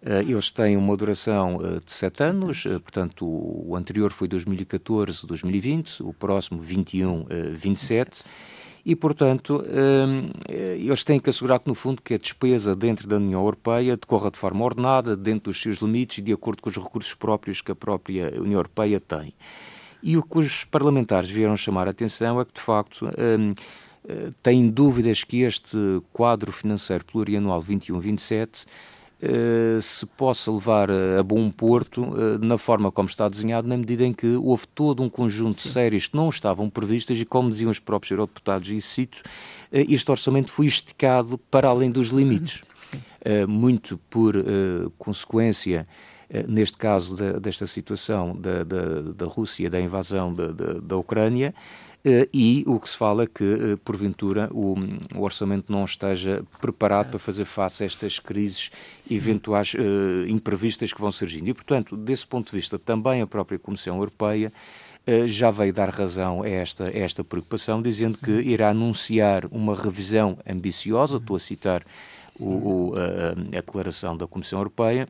Uh, 0.00 0.22
eles 0.28 0.50
têm 0.50 0.76
uma 0.76 0.96
duração 0.96 1.56
uh, 1.56 1.80
de 1.84 1.90
sete 1.90 2.22
anos, 2.22 2.62
portanto, 2.62 3.26
o, 3.26 3.70
o, 3.70 3.76
anterior 3.76 4.12
foi 4.12 4.28
2014, 4.28 5.26
2020, 5.26 6.02
o 6.02 6.12
próximo 6.12 6.60
21, 6.60 7.26
27. 7.52 8.24
E, 8.86 8.96
portanto, 8.96 9.62
eles 10.48 11.04
têm 11.04 11.20
que 11.20 11.28
assegurar 11.28 11.58
que, 11.58 11.68
no 11.68 11.74
fundo, 11.74 12.00
que 12.00 12.14
a 12.14 12.16
despesa 12.16 12.74
dentro 12.74 13.06
da 13.06 13.16
União 13.16 13.42
Europeia 13.42 13.98
decorra 13.98 14.30
de 14.30 14.38
forma 14.38 14.64
ordenada, 14.64 15.14
dentro 15.14 15.50
dos 15.50 15.60
seus 15.60 15.76
limites 15.78 16.18
e 16.18 16.22
de 16.22 16.32
acordo 16.32 16.62
com 16.62 16.70
os 16.70 16.76
recursos 16.76 17.12
próprios 17.12 17.60
que 17.60 17.70
a 17.70 17.74
própria 17.74 18.32
União 18.40 18.58
Europeia 18.60 18.98
tem. 18.98 19.34
E 20.02 20.16
o 20.16 20.22
que 20.22 20.38
os 20.38 20.64
parlamentares 20.64 21.28
vieram 21.28 21.56
chamar 21.56 21.86
a 21.86 21.90
atenção 21.90 22.40
é 22.40 22.44
que, 22.44 22.54
de 22.54 22.60
facto, 22.60 23.06
um, 23.06 23.52
eh, 24.08 24.30
têm 24.42 24.70
dúvidas 24.70 25.22
que 25.22 25.42
este 25.42 25.76
quadro 26.12 26.50
financeiro 26.50 27.04
plurianual 27.04 27.62
21-27 27.62 28.66
Uh, 29.20 29.82
se 29.82 30.06
possa 30.06 30.48
levar 30.48 30.88
a, 30.92 31.18
a 31.18 31.22
bom 31.24 31.50
porto 31.50 32.04
uh, 32.04 32.38
na 32.38 32.56
forma 32.56 32.92
como 32.92 33.08
está 33.08 33.28
desenhado, 33.28 33.66
na 33.66 33.76
medida 33.76 34.06
em 34.06 34.12
que 34.12 34.36
houve 34.36 34.64
todo 34.68 35.02
um 35.02 35.10
conjunto 35.10 35.56
Sim. 35.56 35.66
de 35.66 35.72
séries 35.72 36.06
que 36.06 36.16
não 36.16 36.28
estavam 36.28 36.70
previstas 36.70 37.18
e, 37.18 37.24
como 37.24 37.50
diziam 37.50 37.68
os 37.68 37.80
próprios 37.80 38.12
eurodeputados, 38.12 38.70
e 38.70 38.80
cito, 38.80 39.18
uh, 39.18 39.22
este 39.88 40.08
orçamento 40.08 40.52
foi 40.52 40.66
esticado 40.66 41.36
para 41.50 41.66
além 41.66 41.90
dos 41.90 42.10
limites. 42.10 42.62
muito 43.48 43.98
por 44.08 44.36
consequência 44.96 45.80
eh, 45.80 45.86
neste 46.46 46.76
caso 46.76 47.16
de, 47.16 47.40
desta 47.40 47.66
situação 47.66 48.36
da, 48.36 48.62
da, 48.62 49.00
da, 49.14 49.26
Rússia, 49.26 49.70
da 49.70 49.80
invasão 49.80 50.32
da, 50.32 50.52
da 50.52 50.96
Ucrânia, 50.96 51.54
eh, 52.04 52.28
e 52.32 52.64
o 52.66 52.78
que 52.78 52.88
se 52.88 52.96
fala 52.96 53.24
é 53.24 53.26
que, 53.26 53.44
eh, 53.44 53.76
porventura, 53.84 54.48
o, 54.52 54.74
o, 55.14 55.22
orçamento 55.22 55.70
não 55.70 55.84
esteja 55.84 56.44
preparado 56.60 57.10
para 57.10 57.18
fazer 57.18 57.44
face 57.44 57.82
a 57.82 57.86
estas 57.86 58.18
crises 58.18 58.70
Sim. 59.00 59.16
eventuais 59.16 59.74
uh, 59.74 60.26
imprevistas 60.28 60.92
que 60.92 61.00
vão 61.00 61.10
surgindo. 61.10 61.48
E, 61.48 61.54
portanto, 61.54 61.96
desse 61.96 62.26
ponto 62.26 62.50
de 62.50 62.56
vista, 62.56 62.78
também 62.78 63.20
a 63.20 63.26
própria 63.26 63.58
Comissão 63.58 63.96
Europeia 63.96 64.52
uh, 65.06 65.26
já 65.26 65.50
veio 65.50 65.72
dar 65.72 65.90
razão 65.90 66.42
a 66.42 66.48
esta, 66.48 66.84
a 66.84 66.96
esta 66.96 67.24
preocupação, 67.24 67.82
dizendo 67.82 68.16
que 68.16 68.30
irá 68.30 68.70
anunciar 68.70 69.44
uma 69.50 69.74
revisão 69.74 70.38
ambiciosa, 70.48 71.16
estou 71.16 71.36
a 71.36 71.40
citar 71.40 71.84
o, 72.38 72.46
o, 72.46 72.94
a, 72.94 73.58
a 73.58 73.60
declaração 73.60 74.16
da 74.16 74.26
Comissão 74.26 74.60
Europeia, 74.60 75.08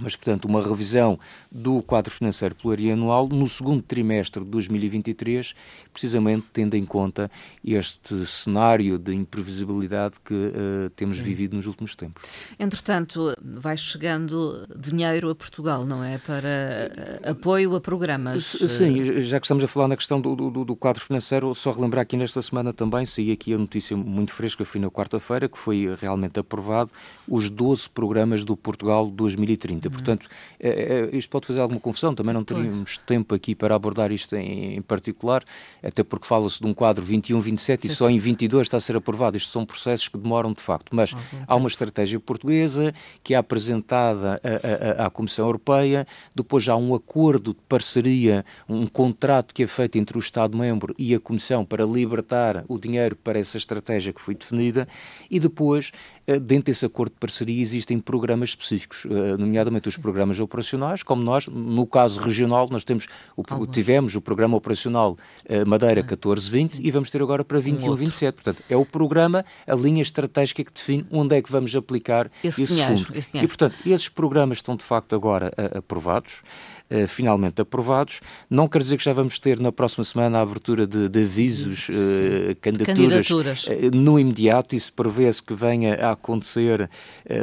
mas, 0.00 0.16
portanto, 0.16 0.46
uma 0.46 0.62
revisão 0.62 1.18
do 1.50 1.82
quadro 1.82 2.10
financeiro 2.10 2.54
plurianual 2.54 3.28
no 3.28 3.46
segundo 3.46 3.82
trimestre 3.82 4.42
de 4.42 4.50
2023, 4.50 5.54
precisamente 5.92 6.46
tendo 6.50 6.74
em 6.74 6.84
conta 6.84 7.30
este 7.62 8.26
cenário 8.26 8.98
de 8.98 9.14
imprevisibilidade 9.14 10.14
que 10.24 10.32
uh, 10.32 10.90
temos 10.96 11.18
Sim. 11.18 11.22
vivido 11.22 11.54
nos 11.54 11.66
últimos 11.66 11.94
tempos. 11.94 12.22
Entretanto, 12.58 13.34
vai 13.42 13.76
chegando 13.76 14.66
dinheiro 14.74 15.28
a 15.28 15.34
Portugal, 15.34 15.84
não 15.84 16.02
é? 16.02 16.16
Para 16.16 17.20
uh, 17.26 17.30
apoio 17.30 17.74
a 17.76 17.80
programas. 17.80 18.44
Sim, 18.44 19.22
já 19.22 19.38
que 19.38 19.44
estamos 19.44 19.62
a 19.62 19.68
falar 19.68 19.88
na 19.88 19.96
questão 19.96 20.20
do, 20.20 20.34
do, 20.34 20.64
do 20.64 20.76
quadro 20.76 21.02
financeiro, 21.02 21.54
só 21.54 21.70
relembrar 21.70 22.06
que 22.06 22.16
nesta 22.16 22.40
semana 22.40 22.72
também 22.72 23.04
saí 23.04 23.30
aqui 23.30 23.52
a 23.52 23.58
notícia 23.58 23.94
muito 23.94 24.32
fresca, 24.32 24.64
foi 24.64 24.80
na 24.80 24.90
quarta-feira, 24.90 25.50
que 25.50 25.58
foi 25.58 25.94
realmente 26.00 26.40
aprovado 26.40 26.90
os 27.28 27.50
12 27.50 27.90
programas 27.90 28.42
do 28.42 28.56
Portugal 28.56 29.10
2030. 29.10 29.81
Uhum. 29.88 29.94
Portanto, 29.94 30.28
é, 30.58 31.10
é, 31.12 31.16
isto 31.16 31.30
pode 31.30 31.46
fazer 31.46 31.60
alguma 31.60 31.80
confusão, 31.80 32.14
também 32.14 32.34
não 32.34 32.44
teríamos 32.44 32.96
pois. 32.96 33.06
tempo 33.06 33.34
aqui 33.34 33.54
para 33.54 33.74
abordar 33.74 34.12
isto 34.12 34.34
em, 34.36 34.76
em 34.76 34.82
particular, 34.82 35.42
até 35.82 36.02
porque 36.02 36.26
fala-se 36.26 36.60
de 36.60 36.66
um 36.66 36.74
quadro 36.74 37.04
21-27 37.04 37.84
e 37.84 37.88
só 37.88 38.08
em 38.08 38.18
22 38.18 38.66
está 38.66 38.76
a 38.76 38.80
ser 38.80 38.96
aprovado. 38.96 39.36
Isto 39.36 39.52
são 39.52 39.64
processos 39.64 40.08
que 40.08 40.18
demoram 40.18 40.52
de 40.52 40.60
facto, 40.60 40.94
mas 40.94 41.14
há 41.46 41.56
uma 41.56 41.68
estratégia 41.68 42.18
portuguesa 42.20 42.94
que 43.22 43.34
é 43.34 43.36
apresentada 43.36 44.40
à, 44.42 45.02
à, 45.02 45.06
à 45.06 45.10
Comissão 45.10 45.46
Europeia, 45.46 46.06
depois 46.34 46.68
há 46.68 46.76
um 46.76 46.94
acordo 46.94 47.52
de 47.52 47.60
parceria, 47.68 48.44
um 48.68 48.86
contrato 48.86 49.54
que 49.54 49.62
é 49.62 49.66
feito 49.66 49.96
entre 49.96 50.16
o 50.16 50.20
Estado-membro 50.20 50.94
e 50.98 51.14
a 51.14 51.20
Comissão 51.20 51.64
para 51.64 51.84
libertar 51.84 52.64
o 52.68 52.78
dinheiro 52.78 53.16
para 53.16 53.38
essa 53.38 53.56
estratégia 53.56 54.12
que 54.12 54.20
foi 54.20 54.34
definida. 54.34 54.86
E 55.30 55.38
depois, 55.38 55.92
eh, 56.26 56.38
dentro 56.38 56.66
desse 56.66 56.84
acordo 56.84 57.12
de 57.12 57.18
parceria, 57.18 57.60
existem 57.60 57.98
programas 57.98 58.50
específicos, 58.50 59.06
eh, 59.06 59.36
nomeadamente 59.72 59.88
os 59.88 59.96
programas 59.96 60.38
operacionais, 60.38 61.02
como 61.02 61.22
nós, 61.22 61.46
no 61.48 61.86
caso 61.86 62.20
regional, 62.20 62.68
nós 62.70 62.84
temos 62.84 63.08
o, 63.36 63.66
tivemos 63.66 64.14
o 64.14 64.20
programa 64.20 64.56
operacional 64.56 65.12
uh, 65.12 65.68
Madeira 65.68 66.02
1420 66.02 66.80
e 66.80 66.90
vamos 66.90 67.10
ter 67.10 67.22
agora 67.22 67.44
para 67.44 67.58
2127. 67.58 68.32
Um 68.32 68.42
portanto, 68.42 68.62
é 68.68 68.76
o 68.76 68.84
programa, 68.84 69.44
a 69.66 69.74
linha 69.74 70.02
estratégica 70.02 70.62
que 70.62 70.72
define 70.72 71.06
onde 71.10 71.36
é 71.36 71.42
que 71.42 71.50
vamos 71.50 71.74
aplicar 71.74 72.30
esse, 72.44 72.62
esse 72.62 72.74
dinheiro, 72.74 72.98
fundo. 72.98 73.18
Esse 73.18 73.30
dinheiro. 73.30 73.46
E, 73.46 73.48
portanto, 73.48 73.76
esses 73.86 74.08
programas 74.08 74.58
estão 74.58 74.76
de 74.76 74.84
facto 74.84 75.16
agora 75.16 75.52
uh, 75.58 75.78
aprovados. 75.78 76.42
Uh, 76.92 77.08
finalmente 77.08 77.62
aprovados. 77.62 78.20
Não 78.50 78.68
quer 78.68 78.80
dizer 78.80 78.98
que 78.98 79.04
já 79.04 79.14
vamos 79.14 79.38
ter 79.38 79.58
na 79.58 79.72
próxima 79.72 80.04
semana 80.04 80.38
a 80.38 80.40
abertura 80.42 80.86
de, 80.86 81.08
de 81.08 81.22
avisos, 81.22 81.88
uh, 81.88 82.54
candidaturas, 82.60 83.26
candidaturas. 83.26 83.66
Uh, 83.66 83.96
no 83.96 84.18
imediato. 84.18 84.76
Isso 84.76 84.92
prevê-se 84.92 85.42
que 85.42 85.54
venha 85.54 85.94
a 85.94 86.10
acontecer 86.10 86.90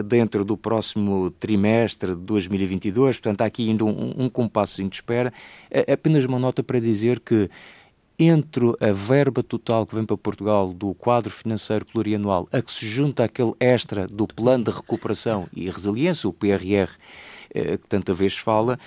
dentro 0.06 0.46
do 0.46 0.56
próximo 0.56 1.32
trimestre 1.32 2.12
de 2.12 2.22
2022. 2.22 3.18
Portanto, 3.18 3.42
há 3.42 3.46
aqui 3.46 3.68
ainda 3.70 3.86
um, 3.86 4.26
um 4.26 4.30
compasso 4.30 4.84
de 4.84 4.96
espera. 4.96 5.34
apenas 5.92 6.26
uma 6.26 6.38
nota 6.38 6.62
para 6.62 6.80
dizer 6.80 7.20
que 7.20 7.50
entre 8.20 8.76
a 8.80 8.92
verba 8.92 9.42
total 9.42 9.88
que 9.88 9.96
vem 9.96 10.06
para 10.06 10.18
Portugal 10.18 10.72
do 10.72 10.94
quadro 10.94 11.32
financeiro 11.32 11.86
plurianual 11.86 12.48
a 12.52 12.62
que 12.62 12.72
se 12.72 12.86
junta 12.86 13.24
aquele 13.24 13.54
extra 13.60 14.06
do 14.06 14.28
Plano 14.28 14.66
de 14.66 14.72
Recuperação 14.72 15.48
e 15.54 15.70
Resiliência, 15.70 16.30
o 16.30 16.34
PRR, 16.34 16.92
que 17.52 17.88
tanta 17.88 18.14
vez 18.14 18.38
fala, 18.38 18.78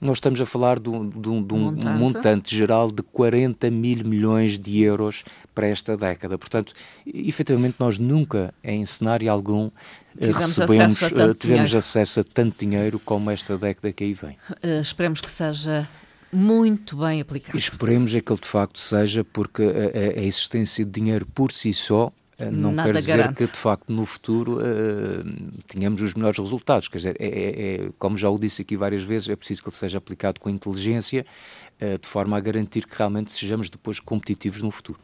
nós 0.00 0.16
estamos 0.16 0.40
a 0.40 0.46
falar 0.46 0.80
de 0.80 0.88
um, 0.88 1.08
de 1.08 1.28
um, 1.28 1.42
de 1.42 1.54
um 1.54 1.58
montante. 1.58 1.98
montante. 1.98 2.56
geral 2.56 2.90
de 2.90 3.02
40 3.02 3.70
mil 3.70 4.04
milhões 4.04 4.58
de 4.58 4.80
euros 4.80 5.24
para 5.54 5.66
esta 5.66 5.96
década. 5.96 6.38
Portanto, 6.38 6.72
efetivamente, 7.06 7.76
nós 7.78 7.98
nunca, 7.98 8.54
em 8.64 8.84
cenário 8.86 9.30
algum, 9.30 9.70
eh, 10.18 10.26
tivemos 10.28 10.58
recebemos, 10.58 11.02
acesso 11.02 11.20
eh, 11.20 11.34
tivemos 11.34 11.38
dinheiro. 11.42 11.78
acesso 11.78 12.20
a 12.20 12.24
tanto 12.24 12.58
dinheiro 12.58 12.98
como 13.04 13.30
esta 13.30 13.58
década 13.58 13.92
que 13.92 14.04
aí 14.04 14.14
vem. 14.14 14.36
Uh, 14.64 14.80
esperemos 14.80 15.20
que 15.20 15.30
seja 15.30 15.86
muito 16.32 16.96
bem 16.96 17.20
aplicado. 17.20 17.58
Esperemos 17.58 18.14
é 18.14 18.20
que 18.20 18.32
ele 18.32 18.40
de 18.40 18.48
facto 18.48 18.78
seja, 18.78 19.24
porque 19.24 19.62
a, 19.62 20.20
a, 20.20 20.24
existência 20.24 20.84
de 20.84 20.90
dinheiro 20.90 21.26
por 21.26 21.52
si 21.52 21.72
só 21.72 22.12
não 22.50 22.72
Nada 22.72 22.92
quer 22.92 22.98
dizer 23.00 23.16
garante. 23.16 23.34
que, 23.34 23.46
de 23.46 23.58
facto, 23.58 23.92
no 23.92 24.06
futuro 24.06 24.58
uh, 24.58 25.24
tenhamos 25.66 26.00
os 26.00 26.14
melhores 26.14 26.38
resultados. 26.38 26.88
Quer 26.88 26.98
dizer, 26.98 27.16
é, 27.18 27.26
é, 27.26 27.74
é, 27.86 27.90
como 27.98 28.16
já 28.16 28.30
o 28.30 28.38
disse 28.38 28.62
aqui 28.62 28.76
várias 28.76 29.02
vezes, 29.02 29.28
é 29.28 29.36
preciso 29.36 29.62
que 29.62 29.68
ele 29.68 29.76
seja 29.76 29.98
aplicado 29.98 30.40
com 30.40 30.48
inteligência, 30.48 31.26
de 32.00 32.06
forma 32.08 32.36
a 32.36 32.40
garantir 32.40 32.86
que 32.86 32.96
realmente 32.96 33.32
sejamos 33.32 33.70
depois 33.70 33.98
competitivos 33.98 34.62
no 34.62 34.70
futuro. 34.70 34.98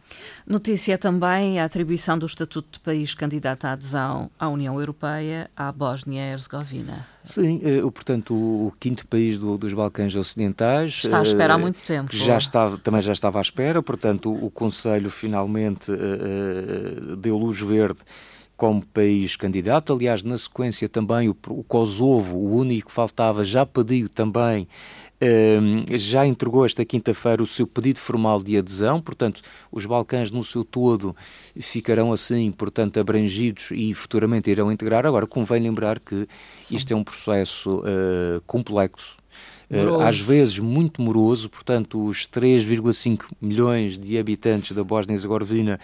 Notícia 0.46 0.98
também 0.98 1.58
a 1.58 1.64
atribuição 1.64 2.18
do 2.18 2.26
Estatuto 2.26 2.68
de 2.72 2.80
País 2.80 3.14
candidato 3.14 3.64
à 3.64 3.72
adesão 3.72 4.30
à 4.38 4.48
União 4.48 4.78
Europeia 4.78 5.50
à 5.56 5.72
Bósnia-Herzegovina. 5.72 7.06
Sim, 7.24 7.60
eh, 7.64 7.80
portanto, 7.82 8.34
o, 8.34 8.72
quinto 8.78 9.06
país 9.06 9.38
do, 9.38 9.58
dos 9.58 9.74
Balcãs 9.74 10.14
Ocidentais. 10.14 11.02
Está 11.04 11.18
à 11.18 11.22
espera 11.22 11.54
há 11.54 11.58
muito 11.58 11.80
tempo. 11.80 12.14
Já 12.14 12.38
estava, 12.38 12.78
também 12.78 13.02
já 13.02 13.12
estava 13.12 13.38
à 13.38 13.42
espera, 13.42 13.82
portanto, 13.82 14.32
o, 14.32 14.50
Conselho 14.50 15.10
finalmente 15.10 15.90
deu 17.18 17.36
luz 17.36 17.60
verde 17.60 18.00
como 18.56 18.84
país 18.86 19.36
candidato. 19.36 19.92
Aliás, 19.92 20.22
na 20.22 20.38
sequência 20.38 20.88
também 20.88 21.28
o, 21.28 21.36
o 21.48 21.62
Kosovo, 21.62 22.36
o 22.36 22.56
único 22.56 22.88
que 22.88 22.94
faltava, 22.94 23.44
já 23.44 23.66
pediu 23.66 24.08
também 24.08 24.66
já 25.94 26.26
entregou 26.26 26.66
esta 26.66 26.84
quinta-feira 26.84 27.42
o 27.42 27.46
seu 27.46 27.66
pedido 27.66 27.98
formal 27.98 28.42
de 28.42 28.56
adesão, 28.56 29.00
portanto, 29.00 29.40
os 29.72 29.86
Balcãs 29.86 30.30
no 30.30 30.44
seu 30.44 30.64
todo 30.64 31.16
ficarão 31.58 32.12
assim, 32.12 32.50
portanto, 32.50 33.00
abrangidos 33.00 33.70
e 33.70 33.94
futuramente 33.94 34.50
irão 34.50 34.70
integrar. 34.70 35.06
Agora, 35.06 35.26
convém 35.26 35.62
lembrar 35.62 36.00
que 36.00 36.28
Sim. 36.58 36.76
isto 36.76 36.92
é 36.92 36.96
um 36.96 37.04
processo 37.04 37.78
uh, 37.78 38.42
complexo, 38.46 39.16
Uh, 39.68 40.00
às 40.00 40.20
vezes 40.20 40.60
muito 40.60 41.02
moroso, 41.02 41.50
portanto, 41.50 42.04
os 42.04 42.26
3,5 42.28 43.24
milhões 43.40 43.98
de 43.98 44.16
habitantes 44.16 44.70
da 44.72 44.84
Bósnia-Herzegovina 44.84 45.80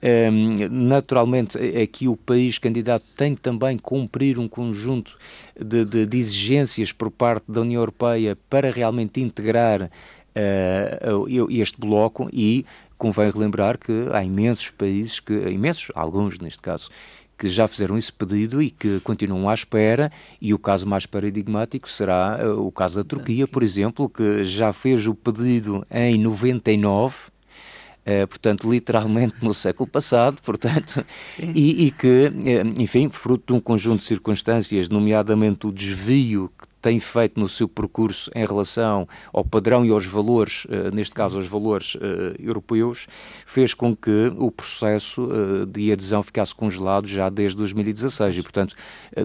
um, 0.00 0.68
naturalmente, 0.70 1.58
aqui 1.58 2.06
o 2.06 2.16
país 2.16 2.56
candidato 2.56 3.04
tem 3.16 3.34
também 3.34 3.76
cumprir 3.76 4.38
um 4.38 4.48
conjunto 4.48 5.18
de, 5.58 5.84
de, 5.84 6.06
de 6.06 6.18
exigências 6.18 6.92
por 6.92 7.10
parte 7.10 7.50
da 7.50 7.62
União 7.62 7.80
Europeia 7.80 8.38
para 8.48 8.70
realmente 8.70 9.20
integrar 9.20 9.82
uh, 9.82 11.50
este 11.50 11.80
bloco 11.80 12.28
e 12.32 12.64
convém 12.96 13.30
relembrar 13.30 13.76
que 13.78 13.92
há 14.12 14.22
imensos 14.22 14.70
países, 14.70 15.18
que, 15.18 15.32
imensos, 15.32 15.90
alguns 15.94 16.38
neste 16.38 16.60
caso, 16.60 16.90
que 17.38 17.46
já 17.48 17.68
fizeram 17.68 17.96
esse 17.96 18.12
pedido 18.12 18.60
e 18.60 18.70
que 18.70 18.98
continuam 19.00 19.48
à 19.48 19.54
espera, 19.54 20.10
e 20.40 20.52
o 20.52 20.58
caso 20.58 20.86
mais 20.86 21.06
paradigmático 21.06 21.88
será 21.88 22.40
uh, 22.42 22.66
o 22.66 22.72
caso 22.72 22.96
da 22.96 23.04
Turquia, 23.04 23.46
por 23.46 23.62
exemplo, 23.62 24.08
que 24.08 24.42
já 24.42 24.72
fez 24.72 25.06
o 25.06 25.14
pedido 25.14 25.86
em 25.90 26.18
99 26.18 27.14
Uh, 28.08 28.26
portanto, 28.26 28.70
literalmente 28.70 29.34
no 29.42 29.52
século 29.52 29.86
passado, 29.86 30.40
portanto, 30.40 31.04
e, 31.38 31.84
e, 31.84 31.90
que, 31.90 32.32
eh, 32.46 32.62
enfim, 32.78 33.10
fruto 33.10 33.52
de 33.52 33.58
um 33.58 33.60
conjunto 33.60 33.98
de 33.98 34.06
circunstâncias, 34.06 34.88
nomeadamente 34.88 35.66
o 35.66 35.72
desvio 35.72 36.50
que 36.58 36.67
tem 36.80 37.00
feito 37.00 37.38
no 37.38 37.48
seu 37.48 37.68
percurso 37.68 38.30
em 38.34 38.46
relação 38.46 39.08
ao 39.32 39.44
padrão 39.44 39.84
e 39.84 39.90
aos 39.90 40.06
valores, 40.06 40.64
uh, 40.66 40.94
neste 40.94 41.14
caso 41.14 41.36
aos 41.36 41.46
valores 41.46 41.94
uh, 41.96 41.98
europeus, 42.38 43.06
fez 43.44 43.74
com 43.74 43.94
que 43.94 44.32
o 44.36 44.50
processo 44.50 45.24
uh, 45.24 45.66
de 45.66 45.92
adesão 45.92 46.22
ficasse 46.22 46.54
congelado 46.54 47.06
já 47.06 47.28
desde 47.28 47.56
2016 47.58 48.38
e, 48.38 48.42
portanto, 48.42 48.76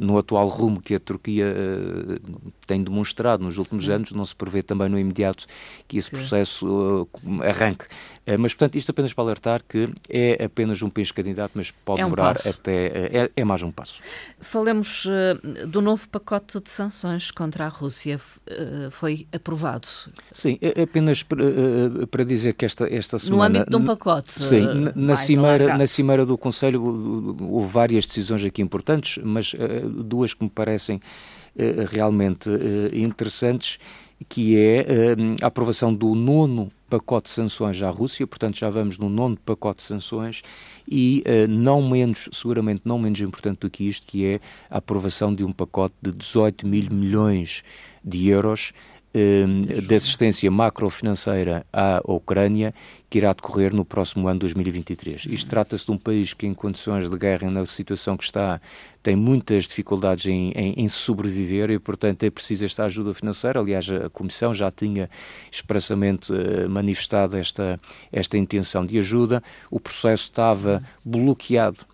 no 0.02 0.18
atual 0.18 0.48
rumo 0.48 0.82
que 0.82 0.96
a 0.96 1.00
Turquia 1.00 1.54
tem 2.66 2.84
demonstrado 2.84 3.44
nos 3.44 3.58
últimos 3.58 3.86
Sim. 3.86 3.94
anos, 3.94 4.12
não 4.12 4.26
se 4.26 4.36
prevê 4.36 4.64
também 4.64 4.90
no 4.90 4.98
imediato 4.98 5.46
que 5.88 5.98
esse 5.98 6.10
processo 6.10 7.08
arranque. 7.44 7.86
Mas, 8.40 8.54
portanto, 8.54 8.76
isto 8.78 8.90
apenas 8.90 9.14
para 9.14 9.24
alertar 9.26 9.62
que 9.68 9.90
é 10.10 10.46
apenas 10.46 10.82
um 10.82 10.90
país 10.90 11.12
candidato, 11.12 11.52
mas 11.56 11.72
pode 11.72 12.02
é 12.02 12.06
um 12.06 12.10
demorar 12.10 12.36
passo. 12.36 12.50
até. 12.50 12.86
É, 12.86 13.32
é, 13.36 13.46
mais 13.46 13.62
um 13.62 13.72
passo. 13.72 14.02
Falemos 14.40 15.08
do 15.68 15.82
novo 15.82 16.08
pacote 16.10 16.60
de 16.60 16.70
sanções 16.70 17.30
contra 17.44 17.66
a 17.66 17.68
Rússia 17.68 18.18
uh, 18.18 18.90
foi 18.90 19.28
aprovado. 19.34 19.88
Sim, 20.32 20.58
é, 20.62 20.80
é 20.80 20.84
apenas 20.84 21.24
para, 21.24 21.44
uh, 21.44 22.08
para 22.08 22.24
dizer 22.24 22.54
que 22.54 22.64
esta, 22.64 22.88
esta 22.88 23.20
semana... 23.20 23.50
No 23.50 23.60
âmbito 23.60 23.70
de 23.70 23.76
um 23.76 23.84
pacote. 23.84 24.32
Sim, 24.32 24.66
na, 24.96 25.18
cimeira, 25.18 25.78
na 25.78 25.86
cimeira 25.86 26.26
do 26.26 26.38
Conselho 26.38 26.82
houve 27.42 27.68
várias 27.68 28.06
decisões 28.06 28.46
aqui 28.46 28.62
importantes, 28.62 29.22
mas 29.22 29.54
duas 30.06 30.34
que 30.34 30.44
me 30.46 30.50
parecem 30.50 31.02
realmente 31.92 32.50
interessantes, 32.94 33.78
que 34.30 34.58
é 34.58 34.86
a 35.42 35.48
aprovação 35.48 35.94
do 35.94 36.16
nono 36.16 36.70
pacote 36.94 37.28
de 37.28 37.32
sanções 37.32 37.82
à 37.82 37.90
Rússia, 37.90 38.28
portanto 38.28 38.56
já 38.56 38.70
vamos 38.70 39.00
no 39.00 39.10
nono 39.10 39.36
pacote 39.36 39.78
de 39.78 39.84
sanções 39.84 40.44
e 40.88 41.24
uh, 41.26 41.48
não 41.48 41.82
menos, 41.82 42.30
seguramente 42.32 42.84
não 42.86 43.00
menos 43.00 43.20
importante 43.20 43.62
do 43.62 43.70
que 43.70 43.88
isto, 43.88 44.06
que 44.06 44.24
é 44.28 44.40
a 44.70 44.78
aprovação 44.78 45.34
de 45.34 45.44
um 45.44 45.52
pacote 45.52 45.96
de 46.00 46.12
18 46.12 46.68
mil 46.68 46.92
milhões 46.92 47.64
de 48.06 48.28
euros 48.28 48.74
de 49.14 49.94
assistência 49.94 50.50
macrofinanceira 50.50 51.66
à 51.72 52.02
Ucrânia, 52.04 52.74
que 53.10 53.20
irá 53.20 53.32
decorrer 53.32 53.72
no 53.72 53.86
próximo 53.86 54.28
ano 54.28 54.40
2023. 54.40 55.28
Isto 55.30 55.48
trata-se 55.48 55.86
de 55.86 55.92
um 55.92 55.98
país 56.00 56.34
que, 56.34 56.48
em 56.48 56.54
condições 56.54 57.08
de 57.08 57.16
guerra, 57.16 57.52
na 57.52 57.64
situação 57.68 58.18
que 58.18 58.24
está, 58.24 58.60
tem 59.04 59.16
muitas 59.16 59.66
dificuldades 59.66 60.26
em, 60.26 60.52
em, 60.54 60.74
em, 60.78 60.88
sobreviver 60.88 61.70
e, 61.70 61.78
portanto, 61.78 62.24
é 62.24 62.32
preciso 62.32 62.66
esta 62.66 62.86
ajuda 62.86 63.14
financeira. 63.14 63.60
Aliás, 63.60 63.88
a 63.88 64.10
Comissão 64.10 64.52
já 64.52 64.72
tinha 64.72 65.08
expressamente 65.52 66.34
uh, 66.34 66.68
manifestado 66.68 67.38
esta, 67.38 67.80
esta 68.12 68.36
intenção 68.36 68.84
de 68.84 68.98
ajuda. 68.98 69.44
O 69.70 69.80
processo 69.80 70.24
estava 70.24 70.82
bloqueado 71.06 71.86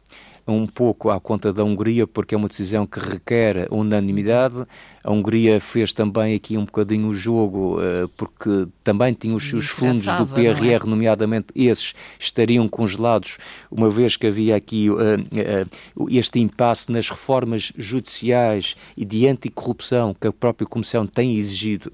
um 0.49 0.65
pouco 0.67 1.09
à 1.09 1.19
conta 1.19 1.53
da 1.53 1.63
Hungria, 1.63 2.07
porque 2.07 2.33
é 2.33 2.38
uma 2.38 2.47
decisão 2.47 2.85
que 2.85 2.99
requer 2.99 3.67
unanimidade. 3.71 4.65
A 5.03 5.12
Hungria 5.12 5.60
fez 5.60 5.94
também 5.94 6.36
aqui 6.36 6.58
um 6.58 6.65
bocadinho 6.65 7.08
o 7.08 7.13
jogo, 7.13 7.79
uh, 7.79 8.08
porque 8.18 8.68
também 8.84 9.13
tinha 9.13 9.34
os 9.34 9.50
seus 9.50 9.68
fundos 9.68 10.06
do 10.06 10.27
PRR, 10.27 10.86
é? 10.86 10.89
nomeadamente 10.89 11.48
esses, 11.56 11.94
estariam 12.18 12.68
congelados, 12.68 13.38
uma 13.72 13.90
vez 13.90 14.18
que 14.18 14.27
havia 14.27 14.55
aqui 14.55 14.90
uh, 14.90 14.96
uh, 14.96 16.09
este 16.09 16.40
impasse 16.40 16.92
nas 16.92 17.09
reformas 17.09 17.72
judiciais 17.77 18.75
e 18.98 19.05
de 19.05 19.27
anticorrupção 19.27 20.14
que 20.14 20.27
a 20.27 20.33
própria 20.33 20.68
Comissão 20.68 21.07
tem 21.07 21.38
exigido 21.38 21.90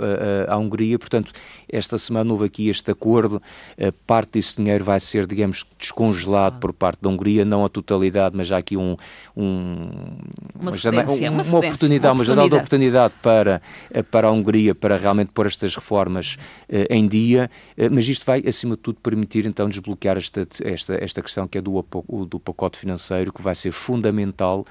à 0.48 0.58
Hungria. 0.58 0.98
Portanto, 0.98 1.32
esta 1.70 1.98
semana 1.98 2.32
houve 2.32 2.46
aqui 2.46 2.68
este 2.68 2.92
acordo, 2.92 3.42
parte 4.06 4.34
desse 4.34 4.58
dinheiro 4.58 4.84
vai 4.84 5.00
ser, 5.00 5.26
digamos, 5.26 5.66
descongelado 5.80 6.58
ah. 6.58 6.60
por 6.60 6.74
parte 6.74 7.00
da 7.02 7.10
Hungria, 7.10 7.46
não 7.46 7.64
a 7.64 7.70
totalidade, 7.70 8.36
mas 8.36 8.48
já 8.48 8.58
aqui 8.58 8.76
um, 8.76 8.98
um 9.36 9.90
uma, 10.56 10.72
uma, 10.72 10.74
cedência, 10.74 11.32
uma, 11.32 11.44
uma, 11.44 11.58
oportunidade, 11.60 12.18
uma 12.18 12.24
janela 12.24 12.50
de 12.50 12.56
oportunidade 12.56 12.95
para, 13.22 13.62
para 14.12 14.28
a 14.28 14.32
Hungria 14.32 14.74
para 14.74 14.98
realmente 14.98 15.32
pôr 15.34 15.46
estas 15.46 15.76
reformas 15.76 16.38
uh, 16.70 16.86
em 16.90 17.08
dia, 17.08 17.50
uh, 17.78 17.90
mas 17.92 18.08
isto 18.08 18.26
vai, 18.26 18.44
acima 18.48 18.76
de 18.76 18.82
tudo, 18.82 19.00
permitir 19.02 19.46
então 19.46 19.70
desbloquear 19.70 20.18
esta, 20.18 20.48
esta, 20.64 20.96
esta 21.04 21.22
questão 21.22 21.48
que 21.48 21.58
é 21.58 21.62
do, 21.62 21.86
do 22.28 22.40
pacote 22.40 22.78
financeiro, 22.78 23.32
que 23.32 23.42
vai 23.42 23.56
ser 23.56 23.72
fundamental 23.72 24.66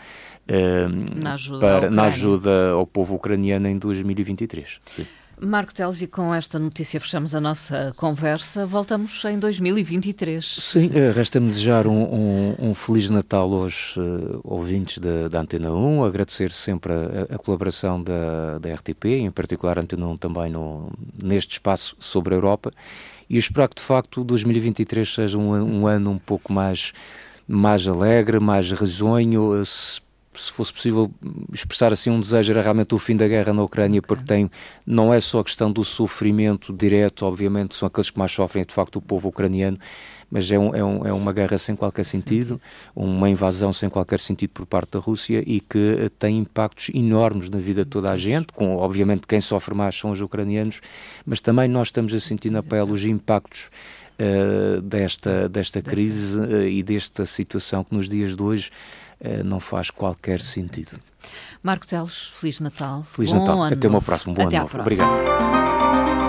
na, 1.22 1.34
ajuda 1.34 1.60
para, 1.60 1.90
na 1.90 2.04
ajuda 2.04 2.70
ao 2.70 2.86
povo 2.86 3.14
ucraniano 3.14 3.66
em 3.66 3.78
2023. 3.78 4.80
Sim. 4.86 5.06
Marco 5.40 5.74
Teles, 5.74 6.00
e 6.02 6.06
com 6.06 6.34
esta 6.34 6.58
notícia 6.58 7.00
fechamos 7.00 7.34
a 7.34 7.40
nossa 7.40 7.92
conversa. 7.96 8.64
Voltamos 8.64 9.24
em 9.24 9.38
2023. 9.38 10.44
Sim, 10.44 10.90
eh, 10.94 11.10
resta-me 11.10 11.48
desejar 11.48 11.86
um, 11.86 12.02
um, 12.02 12.54
um, 12.58 12.74
Feliz 12.74 13.10
Natal 13.10 13.52
aos 13.52 13.96
uh, 13.96 14.40
ouvintes 14.44 14.98
da, 14.98 15.28
da, 15.28 15.40
Antena 15.40 15.72
1, 15.72 16.04
agradecer 16.04 16.52
sempre 16.52 16.92
a, 16.92 17.34
a 17.34 17.38
colaboração 17.38 18.02
da, 18.02 18.58
da, 18.58 18.74
RTP, 18.74 19.06
em 19.06 19.30
particular 19.30 19.78
a 19.78 19.82
Antena 19.82 20.06
1 20.06 20.16
também 20.16 20.50
no, 20.50 20.90
neste 21.22 21.52
espaço 21.54 21.96
sobre 21.98 22.34
a 22.34 22.36
Europa, 22.36 22.70
e 23.28 23.36
esperar 23.36 23.68
que 23.68 23.76
de 23.76 23.82
facto 23.82 24.22
2023 24.22 25.14
seja 25.14 25.38
um, 25.38 25.80
um 25.80 25.86
ano 25.86 26.10
um 26.10 26.18
pouco 26.18 26.52
mais 26.52 26.92
mais 27.46 27.86
alegre, 27.86 28.40
mais 28.40 28.72
risonho, 28.72 29.64
se 29.66 30.00
se 30.40 30.52
fosse 30.52 30.72
possível 30.72 31.10
expressar 31.52 31.92
assim 31.92 32.10
um 32.10 32.20
desejo, 32.20 32.52
era 32.52 32.62
realmente 32.62 32.94
o 32.94 32.98
fim 32.98 33.16
da 33.16 33.26
guerra 33.26 33.52
na 33.52 33.62
Ucrânia, 33.62 33.98
okay. 33.98 34.06
porque 34.06 34.24
tem, 34.24 34.50
não 34.86 35.12
é 35.12 35.20
só 35.20 35.40
a 35.40 35.44
questão 35.44 35.70
do 35.70 35.84
sofrimento 35.84 36.72
direto, 36.72 37.24
obviamente, 37.24 37.74
são 37.74 37.86
aqueles 37.86 38.10
que 38.10 38.18
mais 38.18 38.32
sofrem, 38.32 38.62
é 38.62 38.64
de 38.64 38.74
facto, 38.74 38.96
o 38.96 39.02
povo 39.02 39.28
ucraniano, 39.28 39.78
mas 40.30 40.50
é, 40.50 40.58
um, 40.58 40.74
é, 40.74 40.82
um, 40.82 41.06
é 41.06 41.12
uma 41.12 41.32
guerra 41.32 41.58
sem 41.58 41.76
qualquer 41.76 42.04
sentido, 42.04 42.60
uma 42.94 43.28
invasão 43.28 43.72
sem 43.72 43.88
qualquer 43.88 44.18
sentido 44.18 44.50
por 44.50 44.66
parte 44.66 44.92
da 44.92 44.98
Rússia 44.98 45.42
e 45.46 45.60
que 45.60 45.96
eh, 45.98 46.10
tem 46.18 46.38
impactos 46.38 46.90
enormes 46.92 47.48
na 47.48 47.58
vida 47.58 47.84
de 47.84 47.90
toda 47.90 48.10
a 48.10 48.16
gente, 48.16 48.52
com, 48.52 48.76
obviamente, 48.76 49.26
quem 49.26 49.40
sofre 49.40 49.74
mais 49.74 49.94
são 49.94 50.10
os 50.10 50.20
ucranianos, 50.20 50.80
mas 51.24 51.40
também 51.40 51.68
nós 51.68 51.88
estamos 51.88 52.12
a 52.12 52.18
sentir 52.18 52.50
na 52.50 52.62
pele 52.62 52.90
os 52.90 53.04
impactos 53.04 53.70
uh, 54.18 54.80
desta, 54.82 55.48
desta 55.48 55.80
crise 55.82 56.38
uh, 56.38 56.66
e 56.66 56.82
desta 56.82 57.24
situação 57.24 57.84
que 57.84 57.94
nos 57.94 58.08
dias 58.08 58.34
de 58.34 58.42
hoje 58.42 58.70
não 59.44 59.60
faz 59.60 59.90
qualquer 59.90 60.40
sentido. 60.40 60.98
Marco 61.62 61.86
Teles, 61.86 62.32
Feliz 62.34 62.60
Natal. 62.60 63.04
Feliz 63.04 63.32
Bom 63.32 63.38
Natal. 63.40 63.62
Até 63.64 63.88
o 63.88 64.02
próximo. 64.02 64.34
Bom 64.34 64.46
Até 64.46 64.56
ano 64.56 64.64
novo. 64.64 64.80
Obrigado. 64.80 66.23